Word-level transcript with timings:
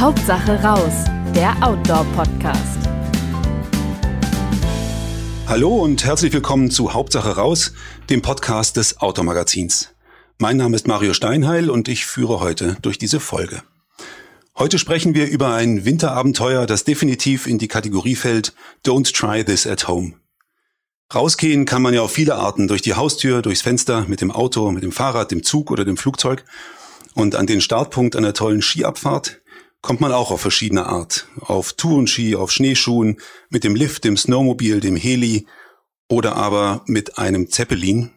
Hauptsache 0.00 0.58
raus, 0.62 1.04
der 1.34 1.54
Outdoor-Podcast. 1.62 2.78
Hallo 5.46 5.76
und 5.76 6.02
herzlich 6.06 6.32
willkommen 6.32 6.70
zu 6.70 6.94
Hauptsache 6.94 7.36
raus, 7.36 7.74
dem 8.08 8.22
Podcast 8.22 8.78
des 8.78 8.98
Outdoor-Magazins. 8.98 9.90
Mein 10.38 10.56
Name 10.56 10.74
ist 10.74 10.86
Mario 10.86 11.12
Steinheil 11.12 11.68
und 11.68 11.86
ich 11.86 12.06
führe 12.06 12.40
heute 12.40 12.78
durch 12.80 12.96
diese 12.96 13.20
Folge. 13.20 13.62
Heute 14.56 14.78
sprechen 14.78 15.12
wir 15.12 15.28
über 15.28 15.52
ein 15.52 15.84
Winterabenteuer, 15.84 16.64
das 16.64 16.84
definitiv 16.84 17.46
in 17.46 17.58
die 17.58 17.68
Kategorie 17.68 18.16
fällt 18.16 18.54
Don't 18.86 19.14
try 19.14 19.44
this 19.44 19.66
at 19.66 19.86
home. 19.86 20.14
Rausgehen 21.14 21.66
kann 21.66 21.82
man 21.82 21.92
ja 21.92 22.00
auf 22.00 22.12
viele 22.12 22.36
Arten, 22.36 22.68
durch 22.68 22.80
die 22.80 22.94
Haustür, 22.94 23.42
durchs 23.42 23.60
Fenster, 23.60 24.06
mit 24.08 24.22
dem 24.22 24.30
Auto, 24.30 24.70
mit 24.70 24.82
dem 24.82 24.92
Fahrrad, 24.92 25.30
dem 25.30 25.42
Zug 25.42 25.70
oder 25.70 25.84
dem 25.84 25.98
Flugzeug. 25.98 26.46
Und 27.12 27.34
an 27.34 27.46
den 27.46 27.60
Startpunkt 27.60 28.16
einer 28.16 28.32
tollen 28.32 28.62
Skiabfahrt 28.62 29.39
kommt 29.82 30.00
man 30.00 30.12
auch 30.12 30.30
auf 30.30 30.40
verschiedene 30.40 30.86
Art. 30.86 31.26
Auf 31.40 31.72
Tourenski, 31.72 32.36
auf 32.36 32.52
Schneeschuhen, 32.52 33.20
mit 33.48 33.64
dem 33.64 33.74
Lift, 33.74 34.04
dem 34.04 34.16
Snowmobil, 34.16 34.80
dem 34.80 34.96
Heli 34.96 35.46
oder 36.08 36.36
aber 36.36 36.82
mit 36.86 37.18
einem 37.18 37.50
Zeppelin 37.50 38.10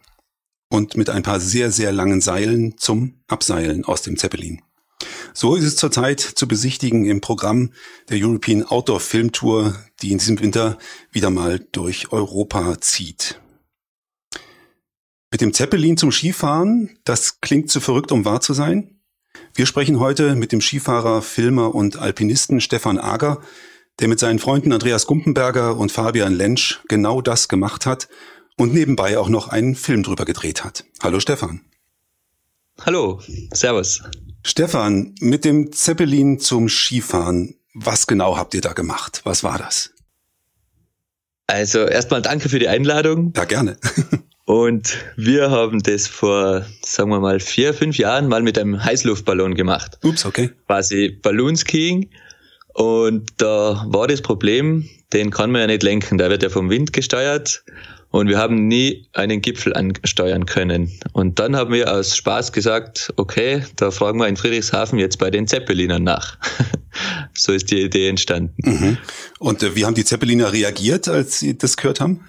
und 0.70 0.98
mit 0.98 1.10
ein 1.10 1.24
paar 1.24 1.40
sehr, 1.40 1.72
sehr 1.72 1.92
langen 1.92 2.22
Seilen 2.22 2.78
zum 2.78 3.22
Abseilen 3.28 3.86
aus 3.86 4.02
dem 4.02 4.18
Zeppelin. 4.18 4.62
So 5.34 5.56
ist 5.56 5.64
es 5.64 5.76
zurzeit 5.76 6.20
zu 6.20 6.48
besichtigen 6.48 7.06
im 7.06 7.22
Programm 7.22 7.72
der 8.10 8.18
European 8.20 8.64
Outdoor 8.64 9.00
Film 9.00 9.32
Tour, 9.32 9.76
die 10.02 10.12
in 10.12 10.18
diesem 10.18 10.40
Winter 10.40 10.78
wieder 11.12 11.30
mal 11.30 11.60
durch 11.72 12.12
Europa 12.12 12.80
zieht. 12.82 13.40
Mit 15.32 15.42
dem 15.42 15.54
Zeppelin 15.54 15.98
zum 15.98 16.12
Skifahren, 16.12 17.00
das 17.04 17.42
klingt 17.42 17.72
zu 17.72 17.80
verrückt, 17.80 18.12
um 18.12 18.26
wahr 18.26 18.42
zu 18.42 18.54
sein. 18.54 18.93
Wir 19.56 19.68
sprechen 19.68 20.00
heute 20.00 20.36
mit 20.36 20.52
dem 20.52 20.62
Skifahrer, 20.62 21.22
Filmer 21.22 21.76
und 21.76 21.98
Alpinisten 21.98 22.60
Stefan 22.60 22.98
Ager, 22.98 23.40
der 24.00 24.08
mit 24.08 24.18
seinen 24.18 24.40
Freunden 24.40 24.74
Andreas 24.74 25.06
Gumpenberger 25.06 25.78
und 25.78 25.92
Fabian 25.92 26.34
Lentsch 26.34 26.80
genau 26.88 27.22
das 27.22 27.48
gemacht 27.50 27.86
hat 27.86 28.10
und 28.58 28.74
nebenbei 28.74 29.20
auch 29.20 29.30
noch 29.30 29.50
einen 29.50 29.76
Film 29.76 30.02
drüber 30.02 30.26
gedreht 30.26 30.64
hat. 30.64 30.86
Hallo 31.04 31.20
Stefan. 31.20 31.62
Hallo, 32.82 33.22
Servus. 33.54 34.02
Stefan, 34.44 35.14
mit 35.20 35.46
dem 35.46 35.72
Zeppelin 35.72 36.40
zum 36.40 36.68
Skifahren, 36.68 37.56
was 37.76 38.08
genau 38.08 38.36
habt 38.38 38.56
ihr 38.56 38.62
da 38.62 38.74
gemacht? 38.74 39.22
Was 39.24 39.44
war 39.44 39.60
das? 39.60 39.92
Also 41.46 41.86
erstmal 41.86 42.24
danke 42.24 42.50
für 42.50 42.58
die 42.58 42.68
Einladung. 42.68 43.34
Ja, 43.36 43.46
gerne. 43.46 43.78
Und 44.46 44.98
wir 45.16 45.52
haben 45.52 45.82
das 45.82 46.08
vor, 46.08 46.66
sagen 46.82 47.10
wir 47.10 47.20
mal, 47.20 47.40
vier, 47.40 47.74
fünf 47.74 47.98
Jahren 47.98 48.28
mal 48.28 48.42
mit 48.42 48.58
einem 48.58 48.84
Heißluftballon 48.84 49.56
gemacht. 49.56 49.98
Ups, 50.04 50.26
okay. 50.26 50.50
Quasi 50.68 51.18
Balloonskiing. 51.22 52.10
Und 52.74 53.30
da 53.38 53.86
war 53.88 54.08
das 54.08 54.22
Problem, 54.22 54.90
den 55.14 55.30
kann 55.32 55.52
man 55.52 55.62
ja 55.62 55.68
nicht 55.68 55.84
lenken, 55.84 56.18
der 56.18 56.30
wird 56.30 56.44
ja 56.44 56.50
vom 56.50 56.70
Wind 56.70 56.92
gesteuert. 56.92 57.64
Und 58.10 58.28
wir 58.28 58.38
haben 58.38 58.68
nie 58.68 59.08
einen 59.14 59.42
Gipfel 59.42 59.74
ansteuern 59.74 60.46
können. 60.46 60.92
Und 61.14 61.40
dann 61.40 61.56
haben 61.56 61.74
wir 61.74 61.92
aus 61.92 62.16
Spaß 62.16 62.52
gesagt, 62.52 63.12
okay, 63.16 63.64
da 63.76 63.90
fragen 63.90 64.20
wir 64.20 64.28
in 64.28 64.38
Friedrichshafen 64.38 65.00
jetzt 65.00 65.18
bei 65.18 65.32
den 65.32 65.48
Zeppelinern 65.48 66.04
nach. 66.04 66.38
so 67.34 67.54
ist 67.54 67.72
die 67.72 67.82
Idee 67.82 68.10
entstanden. 68.10 68.54
Mhm. 68.58 68.98
Und 69.40 69.64
äh, 69.64 69.76
wie 69.76 69.86
haben 69.86 69.96
die 69.96 70.06
Zeppeliner 70.06 70.54
reagiert, 70.54 71.08
als 71.08 71.40
sie 71.40 71.58
das 71.58 71.76
gehört 71.76 72.02
haben? 72.02 72.24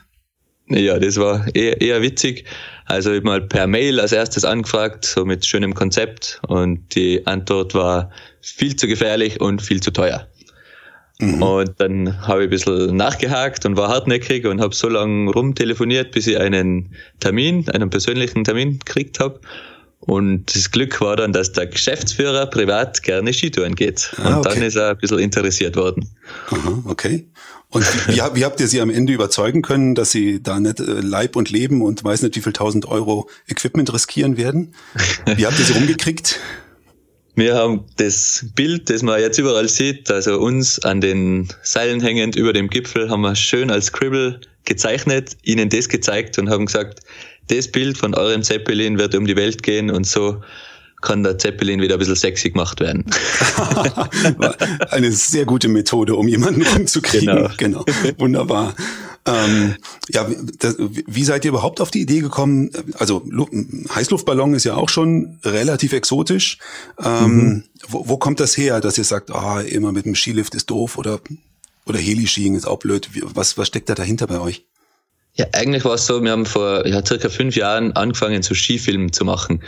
Ja, 0.68 0.98
das 0.98 1.18
war 1.18 1.46
eher, 1.54 1.80
eher 1.80 2.00
witzig. 2.00 2.44
Also 2.86 3.12
ich 3.12 3.22
mal 3.22 3.42
per 3.42 3.66
Mail 3.66 4.00
als 4.00 4.12
erstes 4.12 4.44
angefragt, 4.44 5.04
so 5.04 5.24
mit 5.24 5.44
schönem 5.44 5.74
Konzept 5.74 6.40
und 6.48 6.94
die 6.94 7.26
Antwort 7.26 7.74
war 7.74 8.10
viel 8.40 8.76
zu 8.76 8.86
gefährlich 8.86 9.40
und 9.40 9.60
viel 9.60 9.80
zu 9.80 9.90
teuer. 9.90 10.26
Mhm. 11.20 11.42
Und 11.42 11.74
dann 11.78 12.26
habe 12.26 12.42
ich 12.42 12.46
ein 12.46 12.50
bisschen 12.50 12.96
nachgehakt 12.96 13.64
und 13.66 13.76
war 13.76 13.88
hartnäckig 13.88 14.46
und 14.46 14.60
habe 14.60 14.74
so 14.74 14.88
lange 14.88 15.30
rumtelefoniert, 15.30 16.12
bis 16.12 16.26
ich 16.26 16.38
einen 16.38 16.94
Termin, 17.20 17.68
einen 17.68 17.90
persönlichen 17.90 18.44
Termin 18.44 18.78
gekriegt 18.78 19.20
habe. 19.20 19.40
Und 20.06 20.54
das 20.54 20.70
Glück 20.70 21.00
war 21.00 21.16
dann, 21.16 21.32
dass 21.32 21.52
der 21.52 21.66
Geschäftsführer 21.66 22.46
privat 22.46 23.02
gerne 23.02 23.32
Skitouren 23.32 23.74
geht. 23.74 24.12
Ah, 24.18 24.28
und 24.28 24.46
okay. 24.46 24.54
dann 24.54 24.62
ist 24.62 24.76
er 24.76 24.90
ein 24.90 24.98
bisschen 24.98 25.18
interessiert 25.18 25.76
worden. 25.76 26.10
Aha, 26.50 26.82
okay. 26.84 27.26
Und 27.70 27.84
wie, 28.08 28.20
wie, 28.34 28.44
habt 28.44 28.60
ihr 28.60 28.68
sie 28.68 28.80
am 28.80 28.90
Ende 28.90 29.12
überzeugen 29.12 29.62
können, 29.62 29.94
dass 29.94 30.12
sie 30.12 30.42
da 30.42 30.60
nicht 30.60 30.78
äh, 30.78 31.00
Leib 31.00 31.36
und 31.36 31.50
Leben 31.50 31.82
und 31.82 32.04
weiß 32.04 32.22
nicht 32.22 32.36
wie 32.36 32.40
viel 32.40 32.52
tausend 32.52 32.86
Euro 32.86 33.28
Equipment 33.48 33.92
riskieren 33.92 34.36
werden? 34.36 34.74
Wie 35.36 35.46
habt 35.46 35.58
ihr 35.58 35.64
sie 35.64 35.72
rumgekriegt? 35.72 36.38
Wir 37.34 37.56
haben 37.56 37.84
das 37.96 38.46
Bild, 38.54 38.90
das 38.90 39.02
man 39.02 39.20
jetzt 39.20 39.38
überall 39.38 39.68
sieht, 39.68 40.08
also 40.08 40.38
uns 40.38 40.78
an 40.84 41.00
den 41.00 41.48
Seilen 41.62 42.00
hängend 42.00 42.36
über 42.36 42.52
dem 42.52 42.68
Gipfel, 42.68 43.10
haben 43.10 43.22
wir 43.22 43.34
schön 43.34 43.72
als 43.72 43.86
Scribble 43.86 44.40
gezeichnet, 44.64 45.36
ihnen 45.42 45.68
das 45.68 45.88
gezeigt 45.88 46.38
und 46.38 46.48
haben 46.48 46.66
gesagt, 46.66 47.00
das 47.48 47.68
Bild 47.68 47.98
von 47.98 48.14
eurem 48.14 48.42
Zeppelin 48.42 48.98
wird 48.98 49.14
um 49.14 49.26
die 49.26 49.36
Welt 49.36 49.62
gehen 49.62 49.90
und 49.90 50.06
so 50.06 50.42
kann 51.04 51.22
der 51.22 51.38
Zeppelin 51.38 51.82
wieder 51.82 51.96
ein 51.96 51.98
bisschen 51.98 52.16
sexy 52.16 52.50
gemacht 52.50 52.80
werden. 52.80 53.04
Eine 54.90 55.12
sehr 55.12 55.44
gute 55.44 55.68
Methode, 55.68 56.16
um 56.16 56.26
jemanden 56.26 56.62
rumzukriegen. 56.62 57.50
Genau. 57.58 57.84
genau. 57.84 57.84
Wunderbar. 58.18 58.74
Ähm, 59.26 59.76
ja, 60.10 60.26
das, 60.58 60.76
wie 60.78 61.24
seid 61.24 61.44
ihr 61.44 61.50
überhaupt 61.50 61.80
auf 61.80 61.90
die 61.90 62.00
Idee 62.00 62.20
gekommen? 62.20 62.70
Also 62.98 63.22
Heißluftballon 63.94 64.54
ist 64.54 64.64
ja 64.64 64.76
auch 64.76 64.88
schon 64.88 65.38
relativ 65.44 65.92
exotisch. 65.92 66.58
Ähm, 67.02 67.36
mhm. 67.36 67.64
wo, 67.88 68.08
wo 68.08 68.16
kommt 68.16 68.40
das 68.40 68.56
her, 68.56 68.80
dass 68.80 68.96
ihr 68.96 69.04
sagt, 69.04 69.30
ah, 69.30 69.60
immer 69.60 69.92
mit 69.92 70.06
dem 70.06 70.14
Skilift 70.14 70.54
ist 70.54 70.70
doof 70.70 70.98
oder 70.98 71.20
oder 71.86 71.98
Heli-Skiing 71.98 72.54
ist 72.54 72.66
auch 72.66 72.78
blöd. 72.78 73.10
Was, 73.34 73.58
was 73.58 73.68
steckt 73.68 73.90
da 73.90 73.94
dahinter 73.94 74.26
bei 74.26 74.40
euch? 74.40 74.64
Ja, 75.36 75.46
eigentlich 75.52 75.84
war 75.84 75.94
es 75.94 76.06
so, 76.06 76.22
wir 76.22 76.30
haben 76.30 76.46
vor 76.46 76.86
ja, 76.86 77.04
circa 77.04 77.28
fünf 77.28 77.56
Jahren 77.56 77.92
angefangen, 77.92 78.42
so 78.42 78.54
Skifilmen 78.54 79.12
zu 79.12 79.24
machen. 79.24 79.62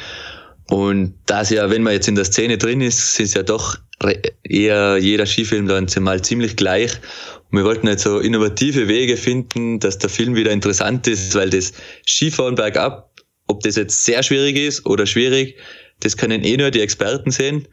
Und 0.68 1.14
das 1.26 1.50
ja, 1.50 1.70
wenn 1.70 1.82
man 1.82 1.92
jetzt 1.92 2.08
in 2.08 2.14
der 2.14 2.24
Szene 2.24 2.58
drin 2.58 2.80
ist, 2.80 3.20
ist 3.20 3.34
ja 3.34 3.42
doch 3.42 3.76
eher 4.42 4.98
jeder 4.98 5.26
Skifilm 5.26 5.66
dann 5.66 5.86
mal 6.00 6.22
ziemlich 6.22 6.56
gleich. 6.56 6.92
Und 7.50 7.58
wir 7.58 7.64
wollten 7.64 7.86
jetzt 7.86 8.02
so 8.02 8.18
innovative 8.18 8.88
Wege 8.88 9.16
finden, 9.16 9.80
dass 9.80 9.98
der 9.98 10.10
Film 10.10 10.34
wieder 10.34 10.50
interessant 10.50 11.06
ist, 11.06 11.34
weil 11.34 11.50
das 11.50 11.72
Skifahren 12.06 12.56
bergab, 12.56 13.10
ob 13.46 13.62
das 13.62 13.76
jetzt 13.76 14.04
sehr 14.04 14.22
schwierig 14.22 14.56
ist 14.56 14.86
oder 14.86 15.06
schwierig, 15.06 15.56
das 16.00 16.16
können 16.16 16.44
eh 16.44 16.56
nur 16.56 16.70
die 16.70 16.80
Experten 16.80 17.30
sehen. 17.30 17.66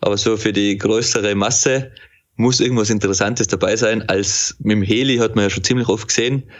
Aber 0.00 0.16
so 0.16 0.36
für 0.36 0.52
die 0.52 0.76
größere 0.76 1.34
Masse 1.34 1.92
muss 2.36 2.60
irgendwas 2.60 2.90
Interessantes 2.90 3.46
dabei 3.46 3.76
sein. 3.76 4.08
Als 4.08 4.56
mit 4.60 4.76
dem 4.76 4.82
Heli 4.82 5.18
hat 5.18 5.34
man 5.34 5.44
ja 5.44 5.50
schon 5.50 5.64
ziemlich 5.64 5.88
oft 5.88 6.08
gesehen. 6.08 6.50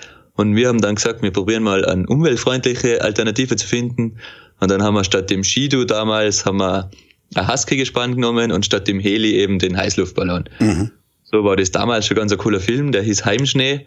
Und 0.40 0.56
wir 0.56 0.68
haben 0.68 0.80
dann 0.80 0.94
gesagt, 0.94 1.22
wir 1.22 1.32
probieren 1.32 1.62
mal 1.62 1.84
eine 1.84 2.06
umweltfreundliche 2.06 3.02
Alternative 3.02 3.56
zu 3.56 3.66
finden 3.66 4.16
und 4.58 4.70
dann 4.70 4.82
haben 4.82 4.94
wir 4.94 5.04
statt 5.04 5.28
dem 5.28 5.44
Skidu 5.44 5.84
damals 5.84 6.46
haben 6.46 6.56
wir 6.56 6.90
ein 7.34 7.46
Husky-Gespann 7.46 8.14
genommen 8.14 8.50
und 8.50 8.64
statt 8.64 8.88
dem 8.88 9.00
Heli 9.00 9.34
eben 9.34 9.58
den 9.58 9.76
Heißluftballon. 9.76 10.48
Mhm. 10.58 10.92
So 11.24 11.44
war 11.44 11.56
das 11.56 11.72
damals 11.72 12.06
schon 12.06 12.16
ganz 12.16 12.32
ein 12.32 12.38
cooler 12.38 12.58
Film, 12.58 12.90
der 12.90 13.02
hieß 13.02 13.26
Heimschnee. 13.26 13.84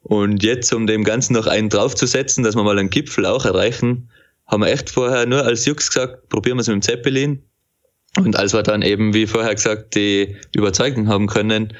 Und 0.00 0.42
jetzt, 0.42 0.72
um 0.72 0.86
dem 0.86 1.04
Ganzen 1.04 1.34
noch 1.34 1.46
einen 1.46 1.68
draufzusetzen, 1.68 2.44
dass 2.44 2.56
wir 2.56 2.62
mal 2.62 2.78
einen 2.78 2.88
Gipfel 2.88 3.26
auch 3.26 3.44
erreichen, 3.44 4.08
haben 4.46 4.62
wir 4.62 4.72
echt 4.72 4.88
vorher 4.88 5.26
nur 5.26 5.44
als 5.44 5.66
Jux 5.66 5.88
gesagt, 5.88 6.30
probieren 6.30 6.56
wir 6.56 6.62
es 6.62 6.68
mit 6.68 6.76
dem 6.76 6.82
Zeppelin. 6.82 7.42
Und 8.16 8.36
als 8.36 8.54
wir 8.54 8.62
dann 8.62 8.80
eben, 8.80 9.12
wie 9.12 9.26
vorher 9.26 9.54
gesagt, 9.54 9.96
die 9.96 10.34
Überzeugung 10.56 11.08
haben 11.08 11.26
können, 11.26 11.74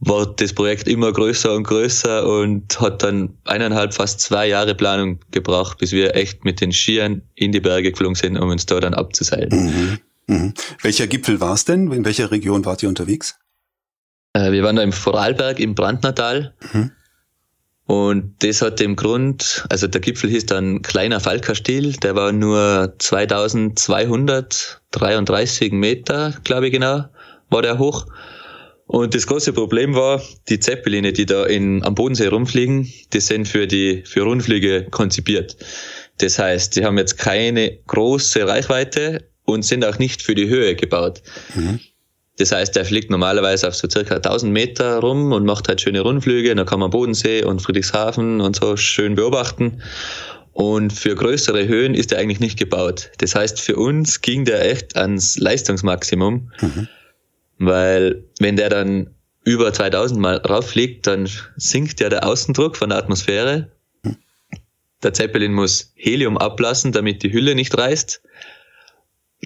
war 0.00 0.26
das 0.26 0.52
Projekt 0.54 0.88
immer 0.88 1.12
größer 1.12 1.54
und 1.54 1.62
größer 1.64 2.26
und 2.26 2.80
hat 2.80 3.02
dann 3.02 3.34
eineinhalb, 3.44 3.92
fast 3.94 4.20
zwei 4.20 4.48
Jahre 4.48 4.74
Planung 4.74 5.20
gebraucht, 5.30 5.76
bis 5.78 5.92
wir 5.92 6.16
echt 6.16 6.44
mit 6.44 6.60
den 6.60 6.72
Skiern 6.72 7.22
in 7.34 7.52
die 7.52 7.60
Berge 7.60 7.90
geflogen 7.90 8.14
sind, 8.14 8.38
um 8.38 8.48
uns 8.48 8.64
da 8.66 8.80
dann 8.80 8.94
abzuseilen. 8.94 9.50
Mhm. 9.50 9.98
Mhm. 10.26 10.54
Welcher 10.82 11.06
Gipfel 11.06 11.40
war 11.40 11.54
es 11.54 11.66
denn? 11.66 11.92
In 11.92 12.04
welcher 12.04 12.30
Region 12.30 12.64
wart 12.64 12.82
ihr 12.82 12.88
unterwegs? 12.88 13.38
Äh, 14.32 14.52
wir 14.52 14.62
waren 14.62 14.76
da 14.76 14.82
im 14.82 14.92
Vorarlberg 14.92 15.60
im 15.60 15.74
Brandnertal. 15.74 16.54
Mhm. 16.72 16.92
Und 17.84 18.42
das 18.44 18.62
hat 18.62 18.78
dem 18.78 18.94
Grund, 18.94 19.66
also 19.68 19.88
der 19.88 20.00
Gipfel 20.00 20.30
hieß 20.30 20.46
dann 20.46 20.82
Kleiner 20.82 21.18
Falkastil, 21.18 21.94
der 21.94 22.14
war 22.14 22.30
nur 22.30 22.94
2233 22.98 25.72
Meter, 25.72 26.34
glaube 26.44 26.68
ich 26.68 26.72
genau, 26.72 27.06
war 27.50 27.62
der 27.62 27.78
hoch. 27.78 28.06
Und 28.90 29.14
das 29.14 29.28
große 29.28 29.52
Problem 29.52 29.94
war, 29.94 30.20
die 30.48 30.58
Zeppeline, 30.58 31.12
die 31.12 31.24
da 31.24 31.46
in, 31.46 31.84
am 31.84 31.94
Bodensee 31.94 32.26
rumfliegen, 32.26 32.92
die 33.12 33.20
sind 33.20 33.46
für 33.46 33.68
die, 33.68 34.02
für 34.04 34.22
Rundflüge 34.22 34.88
konzipiert. 34.90 35.56
Das 36.18 36.40
heißt, 36.40 36.74
die 36.74 36.84
haben 36.84 36.98
jetzt 36.98 37.16
keine 37.16 37.78
große 37.86 38.48
Reichweite 38.48 39.28
und 39.44 39.64
sind 39.64 39.84
auch 39.84 40.00
nicht 40.00 40.22
für 40.22 40.34
die 40.34 40.48
Höhe 40.48 40.74
gebaut. 40.74 41.22
Mhm. 41.54 41.78
Das 42.38 42.50
heißt, 42.50 42.74
der 42.74 42.84
fliegt 42.84 43.10
normalerweise 43.10 43.68
auf 43.68 43.76
so 43.76 43.88
circa 43.88 44.16
1000 44.16 44.52
Meter 44.52 44.98
rum 44.98 45.30
und 45.30 45.44
macht 45.44 45.68
halt 45.68 45.80
schöne 45.80 46.00
Rundflüge. 46.00 46.52
Da 46.56 46.64
kann 46.64 46.80
man 46.80 46.90
Bodensee 46.90 47.44
und 47.44 47.62
Friedrichshafen 47.62 48.40
und 48.40 48.56
so 48.56 48.76
schön 48.76 49.14
beobachten. 49.14 49.82
Und 50.52 50.92
für 50.92 51.14
größere 51.14 51.68
Höhen 51.68 51.94
ist 51.94 52.10
er 52.10 52.18
eigentlich 52.18 52.40
nicht 52.40 52.58
gebaut. 52.58 53.12
Das 53.18 53.36
heißt, 53.36 53.60
für 53.60 53.76
uns 53.76 54.20
ging 54.20 54.44
der 54.44 54.68
echt 54.68 54.96
ans 54.96 55.38
Leistungsmaximum. 55.38 56.50
Mhm. 56.60 56.88
Weil 57.60 58.24
wenn 58.40 58.56
der 58.56 58.70
dann 58.70 59.14
über 59.44 59.72
2000 59.72 60.18
Mal 60.18 60.38
rauffliegt, 60.38 61.06
dann 61.06 61.28
sinkt 61.56 62.00
ja 62.00 62.08
der 62.08 62.26
Außendruck 62.26 62.76
von 62.76 62.88
der 62.88 62.98
Atmosphäre. 62.98 63.70
Der 65.02 65.12
Zeppelin 65.12 65.52
muss 65.52 65.92
Helium 65.94 66.36
ablassen, 66.36 66.92
damit 66.92 67.22
die 67.22 67.32
Hülle 67.32 67.54
nicht 67.54 67.76
reißt, 67.76 68.22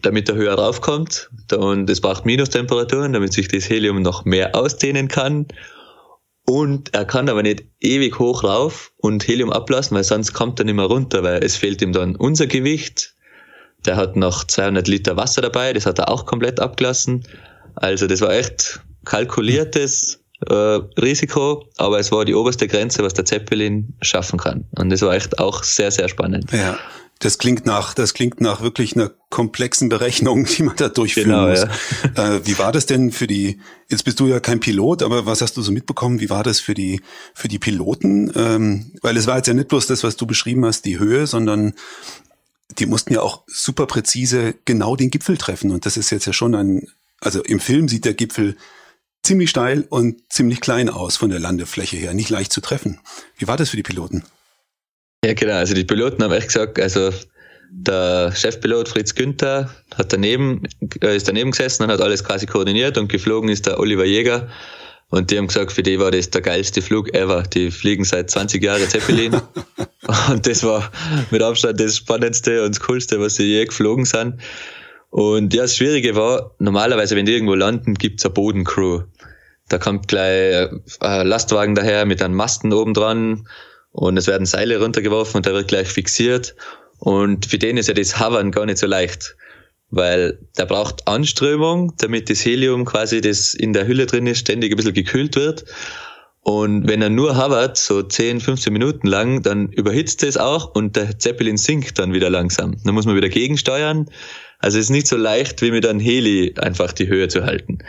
damit 0.03 0.29
er 0.29 0.37
höher 0.37 0.55
raufkommt. 0.55 1.31
Und 1.53 1.91
es 1.91 2.01
braucht 2.01 2.25
Minustemperaturen, 2.25 3.13
damit 3.13 3.33
sich 3.33 3.49
das 3.49 3.69
Helium 3.69 4.03
noch 4.03 4.25
mehr 4.25 4.55
ausdehnen 4.55 5.09
kann. 5.09 5.47
Und 6.47 6.95
er 6.95 7.05
kann 7.05 7.29
aber 7.29 7.43
nicht 7.43 7.65
ewig 7.81 8.19
hoch 8.19 8.45
rauf 8.45 8.93
und 8.99 9.27
Helium 9.27 9.51
ablassen, 9.51 9.97
weil 9.97 10.05
sonst 10.05 10.35
kommt 10.35 10.61
er 10.61 10.67
nicht 10.67 10.75
mehr 10.75 10.85
runter, 10.85 11.23
weil 11.23 11.43
es 11.43 11.57
fehlt 11.57 11.83
ihm 11.83 11.93
dann 11.93 12.17
unser 12.17 12.47
Gewicht. 12.47 13.15
Der 13.87 13.97
hat 13.97 14.15
noch 14.15 14.45
200 14.45 14.87
Liter 14.87 15.17
Wasser 15.17 15.43
dabei, 15.43 15.73
das 15.73 15.87
hat 15.87 15.99
er 15.99 16.11
auch 16.11 16.27
komplett 16.27 16.61
abgelassen. 16.61 17.25
Also 17.77 18.07
das 18.07 18.21
war 18.21 18.33
echt 18.33 18.81
kalkuliertes 19.05 20.21
äh, 20.49 20.55
Risiko, 20.55 21.69
aber 21.77 21.99
es 21.99 22.13
war 22.13 22.25
die 22.25 22.35
oberste 22.35 22.69
Grenze, 22.69 23.03
was 23.03 23.15
der 23.15 23.25
Zeppelin 23.25 23.95
schaffen 24.03 24.39
kann. 24.39 24.67
Und 24.73 24.91
das 24.91 25.03
war 25.03 25.15
echt 25.15 25.39
auch 25.39 25.63
sehr, 25.63 25.91
sehr 25.91 26.09
spannend. 26.09 26.51
Ja. 26.53 26.79
Das 27.21 27.39
klingt 27.39 27.65
nach, 27.65 27.95
das 27.95 28.13
klingt 28.13 28.41
nach 28.41 28.61
wirklich 28.61 28.97
einer 28.97 29.11
komplexen 29.31 29.89
Berechnung, 29.89 30.45
die 30.57 30.63
man 30.63 30.77
da 30.77 30.89
durchführen 30.89 31.31
genau, 31.31 31.49
muss. 31.49 31.65
Ja. 32.17 32.37
Äh, 32.37 32.47
wie 32.47 32.59
war 32.59 32.73
das 32.73 32.87
denn 32.87 33.13
für 33.13 33.27
die, 33.27 33.61
jetzt 33.89 34.05
bist 34.05 34.21
du 34.21 34.27
ja 34.27 34.41
kein 34.41 34.61
Pilot, 34.61 35.03
aber 35.03 35.25
was 35.25 35.41
hast 35.41 35.57
du 35.57 35.63
so 35.63 35.73
mitbekommen? 35.73 36.21
Wie 36.21 36.31
war 36.31 36.43
das 36.43 36.61
für 36.61 36.75
die, 36.75 37.01
für 37.35 37.49
die 37.49 37.59
Piloten? 37.59 38.33
Ähm, 38.35 38.93
weil 39.01 39.17
es 39.17 39.27
war 39.27 39.37
jetzt 39.37 39.47
ja 39.47 39.55
nicht 39.55 39.69
bloß 39.69 39.87
das, 39.87 40.03
was 40.03 40.17
du 40.17 40.27
beschrieben 40.27 40.65
hast, 40.67 40.85
die 40.85 40.99
Höhe, 40.99 41.27
sondern 41.27 41.75
die 42.79 42.87
mussten 42.87 43.13
ja 43.15 43.21
auch 43.21 43.45
super 43.47 43.87
präzise 43.87 44.55
genau 44.65 44.97
den 44.97 45.11
Gipfel 45.11 45.37
treffen. 45.37 45.71
Und 45.71 45.87
das 45.87 45.97
ist 45.97 46.11
jetzt 46.11 46.27
ja 46.27 46.33
schon 46.33 46.55
ein, 46.55 46.89
also 47.21 47.43
im 47.43 47.61
Film 47.61 47.89
sieht 47.89 48.05
der 48.05 48.15
Gipfel 48.15 48.57
ziemlich 49.23 49.51
steil 49.51 49.87
und 49.89 50.21
ziemlich 50.31 50.61
klein 50.61 50.89
aus 50.89 51.17
von 51.17 51.31
der 51.31 51.41
Landefläche 51.41 51.97
her, 51.97 52.15
nicht 52.15 52.31
leicht 52.31 52.53
zu 52.53 52.61
treffen. 52.61 53.01
Wie 53.37 53.49
war 53.49 53.57
das 53.57 53.71
für 53.71 53.77
die 53.77 53.83
Piloten? 53.83 54.25
Ja, 55.25 55.33
genau. 55.33 55.55
Also 55.55 55.75
die 55.75 55.85
Piloten 55.85 56.23
haben 56.23 56.33
echt 56.33 56.49
gesagt, 56.49 56.79
also 56.79 57.11
der 57.71 58.33
Chefpilot 58.35 58.89
Fritz 58.89 59.15
Günther 59.15 59.75
hat 59.97 60.13
daneben, 60.13 60.63
äh, 61.03 61.17
ist 61.17 61.27
daneben 61.27 61.51
gesessen 61.51 61.83
und 61.83 61.91
hat 61.91 62.01
alles 62.01 62.23
quasi 62.23 62.47
koordiniert 62.47 62.99
und 62.99 63.09
geflogen 63.09 63.49
ist 63.49 63.67
der 63.67 63.81
Oliver 63.81 64.05
Jäger. 64.05 64.49
Und 65.09 65.31
die 65.31 65.39
haben 65.39 65.47
gesagt, 65.47 65.73
für 65.73 65.83
die 65.83 65.99
war 65.99 66.11
das 66.11 66.31
der 66.31 66.41
geilste 66.41 66.83
Flug 66.83 67.15
ever. 67.15 67.43
Die 67.43 67.71
fliegen 67.71 68.05
seit 68.05 68.31
20 68.31 68.63
Jahren 68.63 68.89
Zeppelin. 68.89 69.41
und 70.31 70.47
das 70.47 70.63
war 70.63 70.91
mit 71.31 71.43
Abstand 71.43 71.81
das 71.81 71.97
Spannendste 71.97 72.65
und 72.65 72.75
das 72.75 72.81
Coolste, 72.81 73.21
was 73.21 73.37
sie 73.37 73.45
je 73.45 73.65
geflogen 73.65 74.05
sind. 74.05 74.41
Und 75.15 75.55
ja, 75.55 75.63
das 75.63 75.77
Schwierige 75.77 76.17
war, 76.17 76.57
normalerweise, 76.59 77.15
wenn 77.15 77.25
die 77.25 77.35
irgendwo 77.35 77.55
landen, 77.55 77.95
gibt's 77.95 78.25
eine 78.25 78.35
Bodencrew. 78.35 79.03
Da 79.69 79.79
kommt 79.79 80.09
gleich 80.09 80.69
ein 80.99 81.27
Lastwagen 81.29 81.77
daher 81.77 82.05
mit 82.05 82.21
einem 82.21 82.35
Masten 82.35 82.73
oben 82.73 82.95
dran 82.95 83.47
und 83.93 84.17
es 84.17 84.27
werden 84.27 84.45
Seile 84.45 84.81
runtergeworfen 84.81 85.37
und 85.37 85.47
der 85.47 85.53
wird 85.53 85.69
gleich 85.69 85.87
fixiert. 85.87 86.57
Und 86.99 87.47
für 87.47 87.59
den 87.59 87.77
ist 87.77 87.87
ja 87.87 87.95
das 87.95 88.19
Hovern 88.19 88.51
gar 88.51 88.67
nicht 88.67 88.79
so 88.79 88.89
leicht, 88.89 89.37
weil 89.89 90.41
der 90.59 90.67
braucht 90.67 91.07
Anströmung, 91.07 91.95
damit 91.99 92.29
das 92.29 92.45
Helium 92.45 92.85
quasi, 92.85 93.21
das 93.21 93.55
in 93.55 93.73
der 93.73 93.87
Hülle 93.87 94.07
drin 94.07 94.27
ist, 94.27 94.41
ständig 94.41 94.73
ein 94.73 94.77
bisschen 94.77 94.95
gekühlt 94.95 95.37
wird. 95.37 95.65
Und 96.41 96.89
wenn 96.89 97.01
er 97.01 97.09
nur 97.09 97.37
hovert, 97.37 97.79
so 97.79 98.03
10, 98.03 98.41
15 98.41 98.73
Minuten 98.73 99.07
lang, 99.07 99.43
dann 99.43 99.69
überhitzt 99.69 100.25
es 100.25 100.37
auch 100.37 100.75
und 100.75 100.97
der 100.97 101.21
Zeppelin 101.21 101.57
sinkt 101.57 102.01
dann 102.01 102.13
wieder 102.13 102.31
langsam. 102.31 102.75
Dann 102.83 102.95
muss 102.95 103.07
man 103.07 103.15
wieder 103.15 103.29
gegensteuern. 103.29 104.11
Also 104.65 104.79
es 104.79 104.87
ist 104.87 104.91
nicht 104.91 105.07
so 105.07 105.17
leicht, 105.17 105.61
wie 105.61 105.71
mit 105.71 105.87
einem 105.87 106.01
Heli 106.01 106.55
einfach 106.57 106.93
die 106.93 107.07
Höhe 107.07 107.29
zu 107.29 107.45
halten. 107.45 107.81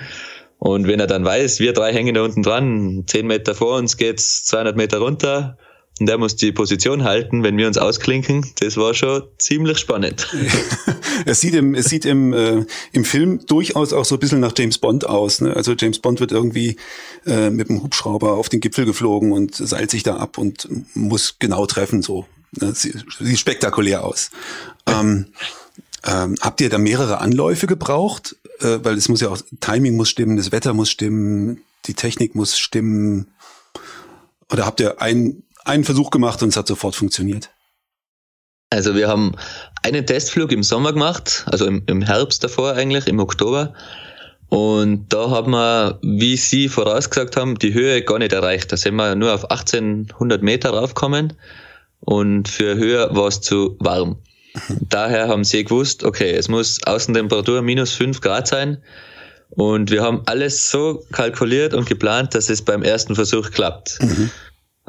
Und 0.59 0.87
wenn 0.87 0.99
er 0.99 1.07
dann 1.07 1.23
weiß, 1.23 1.61
wir 1.61 1.71
drei 1.71 1.93
hängen 1.93 2.13
da 2.13 2.23
unten 2.23 2.43
dran, 2.43 3.05
10 3.07 3.25
Meter 3.25 3.55
vor 3.55 3.77
uns 3.77 3.95
geht's 3.95 4.43
200 4.43 4.75
Meter 4.75 4.97
runter, 4.97 5.57
und 5.97 6.07
der 6.07 6.17
muss 6.17 6.35
die 6.35 6.51
Position 6.51 7.05
halten, 7.05 7.43
wenn 7.43 7.55
wir 7.57 7.67
uns 7.67 7.77
ausklinken. 7.77 8.45
Das 8.59 8.75
war 8.75 8.93
schon 8.93 9.23
ziemlich 9.37 9.77
spannend. 9.77 10.27
es 11.25 11.39
sieht 11.39 11.53
im, 11.53 11.73
es 11.73 11.85
sieht 11.85 12.03
im, 12.03 12.33
äh, 12.33 12.65
im 12.91 13.05
Film 13.05 13.45
durchaus 13.45 13.93
auch 13.93 14.03
so 14.03 14.17
ein 14.17 14.19
bisschen 14.19 14.41
nach 14.41 14.51
James 14.57 14.77
Bond 14.77 15.07
aus. 15.07 15.39
Ne? 15.39 15.55
Also 15.55 15.73
James 15.77 15.99
Bond 15.99 16.19
wird 16.19 16.33
irgendwie 16.33 16.75
äh, 17.25 17.49
mit 17.49 17.69
dem 17.69 17.81
Hubschrauber 17.81 18.33
auf 18.33 18.49
den 18.49 18.59
Gipfel 18.59 18.83
geflogen 18.83 19.31
und 19.31 19.55
seilt 19.55 19.89
sich 19.89 20.03
da 20.03 20.17
ab 20.17 20.37
und 20.37 20.67
muss 20.93 21.37
genau 21.39 21.65
treffen. 21.65 22.01
So 22.01 22.25
ne? 22.51 22.73
sieht, 22.75 23.05
sieht 23.17 23.39
spektakulär 23.39 24.03
aus. 24.03 24.31
Ähm, 24.85 25.27
ähm, 26.05 26.35
habt 26.41 26.61
ihr 26.61 26.69
da 26.69 26.77
mehrere 26.77 27.19
Anläufe 27.19 27.67
gebraucht? 27.67 28.35
Äh, 28.59 28.79
weil 28.83 28.95
es 28.95 29.09
muss 29.09 29.21
ja 29.21 29.29
auch, 29.29 29.39
Timing 29.59 29.95
muss 29.95 30.09
stimmen, 30.09 30.37
das 30.37 30.51
Wetter 30.51 30.73
muss 30.73 30.89
stimmen, 30.89 31.61
die 31.85 31.93
Technik 31.93 32.35
muss 32.35 32.57
stimmen. 32.57 33.31
Oder 34.51 34.65
habt 34.65 34.79
ihr 34.79 35.01
ein 35.01 35.43
einen 35.65 35.83
Versuch 35.83 36.11
gemacht 36.11 36.41
und 36.43 36.49
es 36.49 36.57
hat 36.57 36.67
sofort 36.67 36.95
funktioniert? 36.95 37.49
Also 38.69 38.95
wir 38.95 39.07
haben 39.07 39.33
einen 39.83 40.05
Testflug 40.05 40.51
im 40.51 40.63
Sommer 40.63 40.93
gemacht, 40.93 41.43
also 41.47 41.65
im, 41.65 41.83
im 41.87 42.01
Herbst 42.01 42.43
davor 42.43 42.73
eigentlich, 42.73 43.07
im 43.07 43.19
Oktober. 43.19 43.73
Und 44.49 45.07
da 45.09 45.29
haben 45.29 45.51
wir, 45.51 45.99
wie 46.03 46.37
Sie 46.37 46.69
vorausgesagt 46.69 47.35
haben, 47.35 47.57
die 47.57 47.73
Höhe 47.73 48.03
gar 48.03 48.19
nicht 48.19 48.31
erreicht. 48.31 48.71
Da 48.71 48.77
sind 48.77 48.95
wir 48.95 49.15
nur 49.15 49.33
auf 49.33 49.49
1800 49.49 50.41
Meter 50.41 50.69
raufgekommen 50.69 51.33
und 51.99 52.47
für 52.47 52.75
höher 52.75 53.15
war 53.15 53.27
es 53.27 53.41
zu 53.41 53.75
warm. 53.79 54.17
Daher 54.89 55.27
haben 55.27 55.43
sie 55.43 55.63
gewusst, 55.63 56.03
okay, 56.03 56.31
es 56.31 56.47
muss 56.47 56.81
Außentemperatur 56.83 57.61
minus 57.61 57.93
5 57.93 58.21
Grad 58.21 58.47
sein. 58.47 58.77
Und 59.49 59.91
wir 59.91 60.01
haben 60.01 60.23
alles 60.25 60.69
so 60.69 61.03
kalkuliert 61.11 61.73
und 61.73 61.87
geplant, 61.87 62.35
dass 62.35 62.49
es 62.49 62.61
beim 62.61 62.83
ersten 62.83 63.15
Versuch 63.15 63.51
klappt. 63.51 63.99
Mhm. 64.01 64.31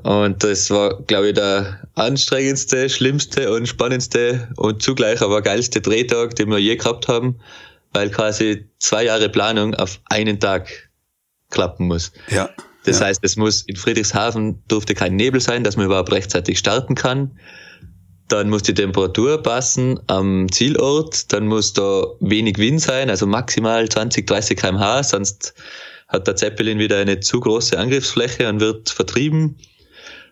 Und 0.03 0.45
das 0.45 0.71
war, 0.71 1.03
glaube 1.03 1.29
ich, 1.29 1.35
der 1.35 1.81
anstrengendste, 1.95 2.89
schlimmste 2.89 3.53
und 3.53 3.67
spannendste 3.67 4.49
und 4.57 4.83
zugleich 4.83 5.23
aber 5.23 5.43
geilste 5.43 5.81
Drehtag, 5.81 6.35
den 6.37 6.51
wir 6.51 6.59
je 6.59 6.77
gehabt 6.77 7.09
haben, 7.09 7.41
weil 7.93 8.11
quasi 8.11 8.69
zwei 8.79 9.05
Jahre 9.05 9.29
Planung 9.29 9.75
auf 9.75 10.01
einen 10.07 10.39
Tag 10.39 10.91
klappen 11.51 11.87
muss. 11.87 12.13
Ja. 12.29 12.51
Das 12.85 13.01
ja. 13.01 13.07
heißt, 13.07 13.21
es 13.23 13.37
muss 13.37 13.63
in 13.63 13.77
Friedrichshafen 13.77 14.63
durfte 14.69 14.95
kein 14.95 15.17
Nebel 15.17 15.41
sein, 15.41 15.65
dass 15.65 15.77
man 15.77 15.87
überhaupt 15.87 16.13
rechtzeitig 16.13 16.59
starten 16.59 16.95
kann. 16.95 17.39
Dann 18.29 18.51
muss 18.51 18.63
die 18.63 18.75
Temperatur 18.75 19.43
passen 19.43 20.01
am 20.09 20.51
Zielort. 20.51 21.33
Dann 21.33 21.47
muss 21.47 21.73
da 21.73 22.07
wenig 22.21 22.59
Wind 22.59 22.81
sein, 22.81 23.11
also 23.11 23.27
maximal 23.27 23.89
20, 23.89 24.27
30 24.27 24.59
kmh, 24.59 25.03
sonst 25.03 25.55
hat 26.09 26.27
der 26.27 26.37
Zeppelin 26.37 26.79
wieder 26.79 26.99
eine 26.99 27.21
zu 27.21 27.41
große 27.41 27.79
Angriffsfläche 27.79 28.49
und 28.49 28.61
wird 28.61 28.91
vertrieben. 28.91 29.57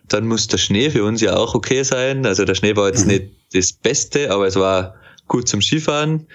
Dann 0.07 0.27
muss 0.27 0.47
der 0.47 0.57
Schnee 0.57 0.89
für 0.89 1.03
uns 1.03 1.21
ja 1.21 1.35
auch 1.35 1.55
okay 1.55 1.83
sein. 1.83 2.25
Also 2.25 2.45
der 2.45 2.55
Schnee 2.55 2.75
war 2.75 2.87
jetzt 2.87 3.05
mhm. 3.05 3.11
nicht 3.11 3.31
das 3.53 3.73
Beste, 3.73 4.31
aber 4.31 4.47
es 4.47 4.55
war 4.55 4.95
gut 5.27 5.47
zum 5.47 5.61
Skifahren. 5.61 6.27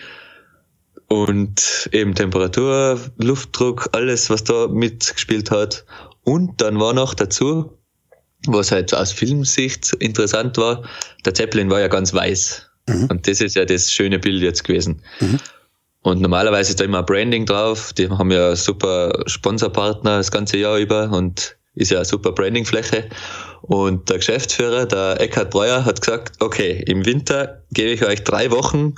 Und 1.09 1.89
eben 1.93 2.15
Temperatur, 2.15 3.01
Luftdruck, 3.19 3.89
alles, 3.93 4.31
was 4.31 4.45
da 4.45 4.69
mitgespielt 4.69 5.51
hat. 5.51 5.85
Und 6.23 6.61
dann 6.61 6.79
war 6.79 6.93
noch 6.93 7.15
dazu, 7.15 7.80
was 8.47 8.73
halt 8.73 8.95
aus 8.95 9.13
Filmsicht 9.13 9.93
interessant 9.95 10.57
war, 10.57 10.85
der 11.25 11.35
Zeppelin 11.35 11.71
war 11.71 11.81
ja 11.81 11.89
ganz 11.89 12.15
weiß. 12.15 12.71
Mhm. 12.89 13.07
Und 13.11 13.29
das 13.29 13.41
ist 13.41 13.57
ja 13.57 13.65
das 13.65 13.93
schöne 13.93 14.19
Bild 14.19 14.43
jetzt 14.43 14.65
gewesen. 14.65 15.03
Mhm. 15.21 15.39
Und 16.03 16.23
normalerweise 16.23 16.71
ist 16.71 16.81
da 16.81 16.85
immer 16.85 17.03
Branding 17.03 17.45
drauf. 17.45 17.93
Die 17.93 18.09
haben 18.09 18.31
ja 18.31 18.57
super 18.57 19.23
Sponsorpartner 19.27 20.17
das 20.17 20.31
ganze 20.31 20.57
Jahr 20.57 20.79
über 20.79 21.11
und 21.11 21.57
ist 21.75 21.91
ja 21.91 21.99
eine 21.99 22.05
super 22.07 22.33
Brandingfläche. 22.33 23.09
Und 23.63 24.09
der 24.09 24.17
Geschäftsführer, 24.17 24.87
der 24.87 25.21
Eckhard 25.21 25.51
Breuer, 25.51 25.85
hat 25.85 26.01
gesagt, 26.01 26.37
okay, 26.41 26.83
im 26.87 27.05
Winter 27.05 27.63
gebe 27.71 27.91
ich 27.91 28.05
euch 28.05 28.25
drei 28.25 28.51
Wochen, 28.51 28.95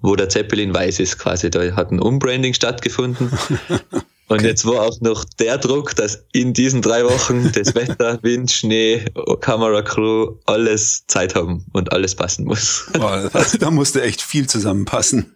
wo 0.00 0.16
der 0.16 0.28
Zeppelin 0.28 0.74
weiß 0.74 0.98
ist 1.00 1.18
quasi. 1.18 1.50
Da 1.50 1.76
hat 1.76 1.92
ein 1.92 2.00
Umbranding 2.00 2.54
stattgefunden. 2.54 3.30
Und 4.30 4.42
jetzt 4.42 4.64
war 4.64 4.82
auch 4.82 5.00
noch 5.00 5.24
der 5.24 5.58
Druck, 5.58 5.96
dass 5.96 6.24
in 6.32 6.52
diesen 6.52 6.82
drei 6.82 7.04
Wochen 7.04 7.50
das 7.52 7.74
Wetter, 7.74 8.20
Wind, 8.22 8.52
Schnee, 8.52 9.04
Kameracrew, 9.40 10.36
alles 10.46 11.04
Zeit 11.08 11.34
haben 11.34 11.66
und 11.72 11.92
alles 11.92 12.14
passen 12.14 12.44
muss. 12.44 12.86
Boah, 12.92 13.28
da 13.58 13.70
musste 13.72 14.02
echt 14.02 14.22
viel 14.22 14.48
zusammenpassen. 14.48 15.34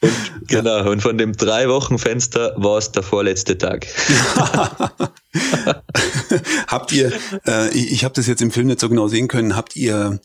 Und, 0.00 0.12
genau, 0.48 0.90
und 0.90 1.00
von 1.00 1.16
dem 1.16 1.32
drei 1.32 1.68
Wochen 1.68 1.96
Fenster 1.96 2.54
war 2.56 2.78
es 2.78 2.90
der 2.90 3.04
vorletzte 3.04 3.56
Tag. 3.56 3.86
habt 6.66 6.90
ihr, 6.90 7.12
äh, 7.46 7.70
ich, 7.70 7.92
ich 7.92 8.04
habe 8.04 8.14
das 8.14 8.26
jetzt 8.26 8.42
im 8.42 8.50
Film 8.50 8.66
nicht 8.66 8.80
so 8.80 8.88
genau 8.88 9.06
sehen 9.06 9.28
können, 9.28 9.54
habt 9.54 9.76
ihr 9.76 10.20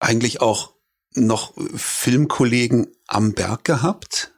eigentlich 0.00 0.40
auch 0.40 0.72
noch 1.14 1.54
Filmkollegen 1.76 2.88
am 3.06 3.32
Berg 3.32 3.64
gehabt, 3.64 4.31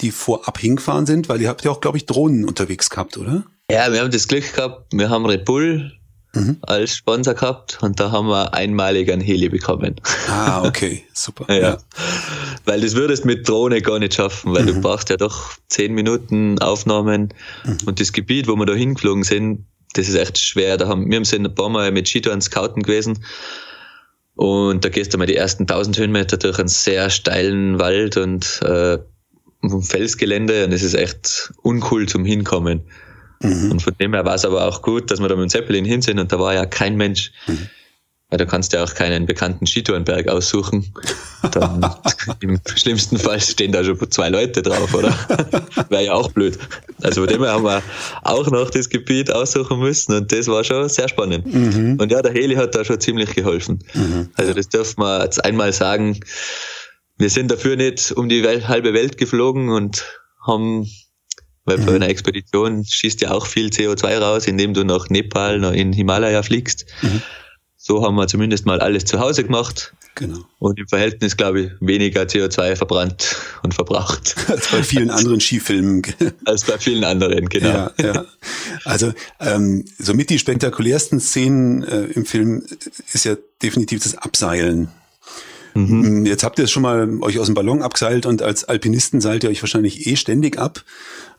die 0.00 0.10
vorab 0.10 0.58
hingefahren 0.58 1.06
sind? 1.06 1.28
Weil 1.28 1.40
ihr 1.40 1.48
habt 1.48 1.64
ja 1.64 1.70
auch, 1.70 1.80
glaube 1.80 1.98
ich, 1.98 2.06
Drohnen 2.06 2.44
unterwegs 2.44 2.90
gehabt, 2.90 3.16
oder? 3.16 3.44
Ja, 3.70 3.92
wir 3.92 4.00
haben 4.00 4.10
das 4.10 4.28
Glück 4.28 4.54
gehabt, 4.54 4.92
wir 4.92 5.10
haben 5.10 5.26
Red 5.26 5.44
Bull 5.44 5.92
mhm. 6.34 6.56
als 6.62 6.96
Sponsor 6.96 7.34
gehabt 7.34 7.78
und 7.82 8.00
da 8.00 8.10
haben 8.10 8.28
wir 8.28 8.54
einmalig 8.54 9.12
ein 9.12 9.20
Heli 9.20 9.48
bekommen. 9.48 9.96
Ah, 10.28 10.62
okay, 10.66 11.04
super. 11.12 11.46
ja. 11.48 11.60
ja. 11.60 11.78
weil 12.64 12.80
das 12.80 12.94
würdest 12.94 13.24
mit 13.24 13.48
Drohne 13.48 13.82
gar 13.82 13.98
nicht 13.98 14.14
schaffen, 14.14 14.54
weil 14.54 14.62
mhm. 14.62 14.66
du 14.66 14.80
brauchst 14.80 15.10
ja 15.10 15.16
doch 15.16 15.52
zehn 15.68 15.94
Minuten 15.94 16.58
Aufnahmen 16.60 17.34
mhm. 17.64 17.78
und 17.86 18.00
das 18.00 18.12
Gebiet, 18.12 18.48
wo 18.48 18.56
wir 18.56 18.66
da 18.66 18.74
hingeflogen 18.74 19.22
sind, 19.22 19.66
das 19.94 20.08
ist 20.08 20.16
echt 20.16 20.38
schwer. 20.38 20.76
Da 20.76 20.86
haben, 20.86 21.10
wir 21.10 21.24
sind 21.24 21.46
ein 21.46 21.54
paar 21.54 21.70
Mal 21.70 21.92
mit 21.92 22.08
Skitouren 22.08 22.40
scouten 22.40 22.82
gewesen 22.82 23.24
und 24.34 24.84
da 24.84 24.88
gehst 24.88 25.12
du 25.12 25.18
mal 25.18 25.26
die 25.26 25.36
ersten 25.36 25.64
1000 25.64 25.98
Höhenmeter 25.98 26.36
durch 26.36 26.58
einen 26.58 26.68
sehr 26.68 27.10
steilen 27.10 27.78
Wald 27.80 28.16
und 28.16 28.60
äh, 28.62 28.98
Felsgelände 29.80 30.64
und 30.64 30.72
es 30.72 30.82
ist 30.82 30.94
echt 30.94 31.52
uncool 31.62 32.08
zum 32.08 32.24
Hinkommen. 32.24 32.82
Mhm. 33.42 33.72
Und 33.72 33.82
von 33.82 33.94
dem 34.00 34.14
her 34.14 34.24
war 34.24 34.34
es 34.34 34.44
aber 34.44 34.66
auch 34.66 34.82
gut, 34.82 35.10
dass 35.10 35.20
wir 35.20 35.28
da 35.28 35.36
mit 35.36 35.44
dem 35.44 35.48
Zeppelin 35.48 35.84
hin 35.84 36.02
sind 36.02 36.18
und 36.18 36.32
da 36.32 36.38
war 36.38 36.54
ja 36.54 36.66
kein 36.66 36.96
Mensch. 36.96 37.32
Mhm. 37.46 37.68
Weil 38.30 38.38
du 38.38 38.46
kannst 38.46 38.74
ja 38.74 38.84
auch 38.84 38.94
keinen 38.94 39.24
bekannten 39.24 39.66
Skitourenberg 39.66 40.28
aussuchen. 40.28 40.92
Dann 41.50 41.80
im 42.40 42.60
schlimmsten 42.76 43.16
Fall 43.16 43.40
stehen 43.40 43.72
da 43.72 43.82
schon 43.82 43.98
zwei 44.10 44.28
Leute 44.28 44.60
drauf, 44.60 44.92
oder? 44.92 45.14
Wäre 45.88 46.04
ja 46.04 46.12
auch 46.12 46.30
blöd. 46.32 46.58
Also 47.00 47.22
von 47.22 47.28
dem 47.28 47.42
her 47.42 47.52
haben 47.52 47.64
wir 47.64 47.82
auch 48.22 48.50
noch 48.50 48.68
das 48.68 48.90
Gebiet 48.90 49.32
aussuchen 49.32 49.78
müssen 49.78 50.14
und 50.14 50.30
das 50.30 50.46
war 50.46 50.62
schon 50.62 50.90
sehr 50.90 51.08
spannend. 51.08 51.46
Mhm. 51.46 51.96
Und 51.98 52.12
ja, 52.12 52.20
der 52.20 52.32
Heli 52.32 52.56
hat 52.56 52.74
da 52.74 52.84
schon 52.84 53.00
ziemlich 53.00 53.34
geholfen. 53.34 53.78
Mhm. 53.94 54.28
Also 54.34 54.52
das 54.52 54.68
dürfen 54.68 55.00
wir 55.00 55.24
jetzt 55.24 55.42
einmal 55.42 55.72
sagen. 55.72 56.20
Wir 57.18 57.30
sind 57.30 57.50
dafür 57.50 57.76
nicht 57.76 58.12
um 58.12 58.28
die 58.28 58.42
Welt, 58.42 58.68
halbe 58.68 58.94
Welt 58.94 59.18
geflogen 59.18 59.68
und 59.68 60.04
haben 60.46 60.88
weil 61.68 61.76
bei 61.76 61.90
mhm. 61.90 61.96
einer 61.96 62.08
Expedition 62.08 62.82
schießt 62.82 63.20
ja 63.20 63.30
auch 63.30 63.46
viel 63.46 63.66
CO2 63.68 64.18
raus, 64.18 64.46
indem 64.46 64.72
du 64.72 64.84
nach 64.84 65.10
Nepal, 65.10 65.58
nach 65.58 65.72
in 65.72 65.92
Himalaya 65.92 66.42
fliegst. 66.42 66.86
Mhm. 67.02 67.20
So 67.76 68.02
haben 68.02 68.16
wir 68.16 68.26
zumindest 68.26 68.64
mal 68.64 68.80
alles 68.80 69.04
zu 69.04 69.20
Hause 69.20 69.44
gemacht. 69.44 69.92
Genau. 70.14 70.38
Und 70.58 70.78
im 70.78 70.88
Verhältnis, 70.88 71.36
glaube 71.36 71.60
ich, 71.60 71.70
weniger 71.80 72.22
CO2 72.22 72.74
verbrannt 72.74 73.36
und 73.62 73.74
verbraucht. 73.74 74.34
Als 74.48 74.68
bei 74.68 74.82
vielen 74.82 75.10
anderen 75.10 75.40
Skifilmen. 75.40 76.02
Als 76.46 76.64
bei 76.64 76.78
vielen 76.78 77.04
anderen, 77.04 77.48
genau. 77.48 77.68
Ja, 77.68 77.92
ja. 78.02 78.24
Also 78.84 79.12
ähm, 79.38 79.84
somit 79.98 80.30
die 80.30 80.38
spektakulärsten 80.38 81.20
Szenen 81.20 81.84
äh, 81.84 82.04
im 82.06 82.24
Film 82.24 82.64
ist 83.12 83.26
ja 83.26 83.36
definitiv 83.62 84.02
das 84.02 84.16
Abseilen. 84.16 84.88
Mhm. 85.78 86.26
Jetzt 86.26 86.42
habt 86.42 86.58
ihr 86.58 86.64
es 86.64 86.70
schon 86.70 86.82
mal 86.82 87.08
euch 87.20 87.38
aus 87.38 87.46
dem 87.46 87.54
Ballon 87.54 87.82
abgeseilt 87.82 88.26
und 88.26 88.42
als 88.42 88.64
Alpinisten 88.64 89.20
seilt 89.20 89.44
ihr 89.44 89.50
euch 89.50 89.62
wahrscheinlich 89.62 90.06
eh 90.06 90.16
ständig 90.16 90.58
ab. 90.58 90.84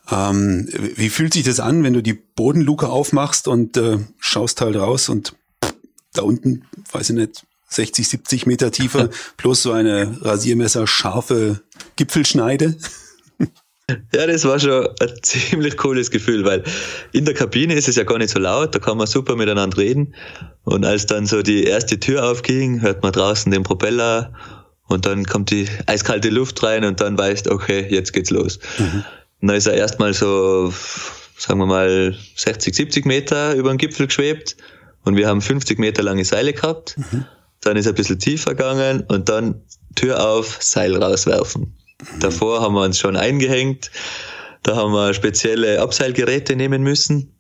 Ähm, 0.10 0.70
wie 0.96 1.10
fühlt 1.10 1.34
sich 1.34 1.44
das 1.44 1.60
an, 1.60 1.84
wenn 1.84 1.94
du 1.94 2.02
die 2.02 2.14
Bodenluke 2.14 2.88
aufmachst 2.88 3.48
und 3.48 3.76
äh, 3.76 3.98
schaust 4.18 4.62
halt 4.62 4.78
raus 4.78 5.10
und 5.10 5.36
da 6.14 6.22
unten, 6.22 6.64
weiß 6.92 7.10
ich 7.10 7.16
nicht, 7.18 7.46
60, 7.68 8.08
70 8.08 8.46
Meter 8.46 8.72
Tiefe 8.72 9.10
plus 9.38 9.62
so 9.62 9.74
eine 9.74 10.18
Rasiermesser 10.22 10.88
scharfe 10.88 11.62
Gipfelschneide? 11.98 12.78
Ja, 14.14 14.28
das 14.28 14.46
war 14.46 14.60
schon 14.60 14.88
ein 15.00 15.10
ziemlich 15.22 15.78
cooles 15.78 16.12
Gefühl, 16.12 16.46
weil 16.46 16.64
in 17.12 17.26
der 17.26 17.34
Kabine 17.34 17.74
ist 17.74 17.88
es 17.88 17.96
ja 17.96 18.04
gar 18.04 18.18
nicht 18.18 18.30
so 18.30 18.40
laut, 18.40 18.74
da 18.74 18.80
kann 18.80 18.98
man 18.98 19.08
super 19.08 19.36
miteinander 19.36 19.78
reden. 19.78 20.14
Und 20.70 20.86
als 20.86 21.08
dann 21.08 21.26
so 21.26 21.42
die 21.42 21.64
erste 21.64 22.00
Tür 22.00 22.30
aufging, 22.30 22.82
hört 22.82 23.02
man 23.02 23.12
draußen 23.12 23.52
den 23.52 23.64
Propeller 23.64 24.32
und 24.88 25.08
dann 25.08 25.26
kommt 25.26 25.50
die 25.50 25.68
eiskalte 25.88 26.30
Luft 26.30 26.62
rein 26.62 26.84
und 26.84 27.02
dann 27.02 27.18
weißt, 27.18 27.50
okay, 27.50 27.88
jetzt 27.90 28.14
geht's 28.14 28.30
los. 28.30 28.60
Mhm. 28.78 29.04
Und 29.42 29.48
dann 29.48 29.58
ist 29.58 29.66
er 29.66 29.74
erstmal 29.74 30.14
so, 30.14 30.72
sagen 31.38 31.60
wir 31.60 31.66
mal, 31.66 32.16
60, 32.36 32.76
70 32.76 33.06
Meter 33.06 33.56
über 33.56 33.70
den 33.70 33.80
Gipfel 33.80 34.06
geschwebt 34.06 34.58
und 35.06 35.16
wir 35.16 35.28
haben 35.28 35.42
50 35.42 35.80
Meter 35.80 36.04
lange 36.04 36.24
Seile 36.24 36.54
gehabt. 36.54 36.98
Mhm. 36.98 37.26
Dann 37.62 37.76
ist 37.76 37.88
er 37.88 37.94
ein 37.94 37.96
bisschen 37.96 38.20
tiefer 38.20 38.52
gegangen 38.52 39.06
und 39.08 39.28
dann 39.28 39.64
Tür 39.96 40.24
auf, 40.24 40.60
Seil 40.62 40.96
rauswerfen. 40.96 41.64
Mhm. 41.64 42.20
Davor 42.20 42.62
haben 42.62 42.76
wir 42.76 42.84
uns 42.84 43.00
schon 43.00 43.16
eingehängt. 43.16 43.90
Da 44.62 44.76
haben 44.76 44.94
wir 44.94 45.16
spezielle 45.16 45.82
Abseilgeräte 45.82 46.56
nehmen 46.56 46.84
müssen, 46.84 47.39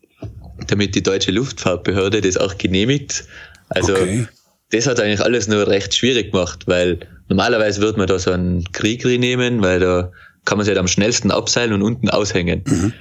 damit 0.67 0.95
die 0.95 1.03
deutsche 1.03 1.31
Luftfahrtbehörde 1.31 2.21
das 2.21 2.37
auch 2.37 2.57
genehmigt. 2.57 3.25
Also 3.69 3.93
okay. 3.93 4.27
das 4.71 4.87
hat 4.87 4.99
eigentlich 4.99 5.21
alles 5.21 5.47
nur 5.47 5.67
recht 5.67 5.95
schwierig 5.95 6.31
gemacht, 6.31 6.63
weil 6.67 6.99
normalerweise 7.27 7.81
würde 7.81 7.97
man 7.97 8.07
da 8.07 8.19
so 8.19 8.31
einen 8.31 8.63
Kriegri 8.71 9.17
nehmen, 9.17 9.61
weil 9.61 9.79
da 9.79 10.11
kann 10.45 10.57
man 10.57 10.65
sich 10.65 10.71
halt 10.71 10.79
am 10.79 10.87
schnellsten 10.87 11.31
abseilen 11.31 11.73
und 11.73 11.81
unten 11.81 12.09
aushängen. 12.09 12.63
Mhm. 12.65 12.93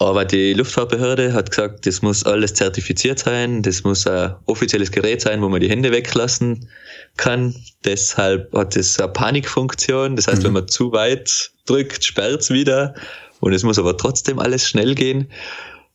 Aber 0.00 0.24
die 0.24 0.52
Luftfahrtbehörde 0.52 1.32
hat 1.32 1.50
gesagt, 1.50 1.84
das 1.84 2.02
muss 2.02 2.24
alles 2.24 2.54
zertifiziert 2.54 3.18
sein, 3.18 3.62
das 3.62 3.82
muss 3.82 4.06
ein 4.06 4.36
offizielles 4.46 4.92
Gerät 4.92 5.20
sein, 5.20 5.42
wo 5.42 5.48
man 5.48 5.60
die 5.60 5.68
Hände 5.68 5.90
weglassen 5.90 6.68
kann. 7.16 7.54
Deshalb 7.84 8.52
hat 8.54 8.76
es 8.76 9.00
eine 9.00 9.08
Panikfunktion. 9.08 10.14
Das 10.14 10.28
heißt, 10.28 10.42
mhm. 10.42 10.46
wenn 10.46 10.52
man 10.52 10.68
zu 10.68 10.92
weit 10.92 11.50
drückt, 11.66 12.04
sperrt 12.04 12.42
es 12.42 12.50
wieder. 12.50 12.94
Und 13.40 13.52
es 13.52 13.64
muss 13.64 13.78
aber 13.78 13.96
trotzdem 13.96 14.38
alles 14.38 14.68
schnell 14.68 14.94
gehen. 14.94 15.30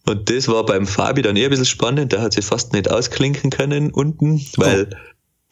Und 0.06 0.30
das 0.30 0.48
war 0.48 0.66
beim 0.66 0.86
Fabi 0.86 1.22
dann 1.22 1.38
eher 1.38 1.48
ein 1.48 1.52
bisschen 1.52 1.66
spannend. 1.66 2.12
Der 2.12 2.22
hat 2.22 2.34
sich 2.34 2.46
fast 2.46 2.74
nicht 2.74 2.92
ausklinken 2.92 3.50
können 3.50 3.92
unten, 3.92 4.46
weil 4.58 4.90
oh. 4.92 4.96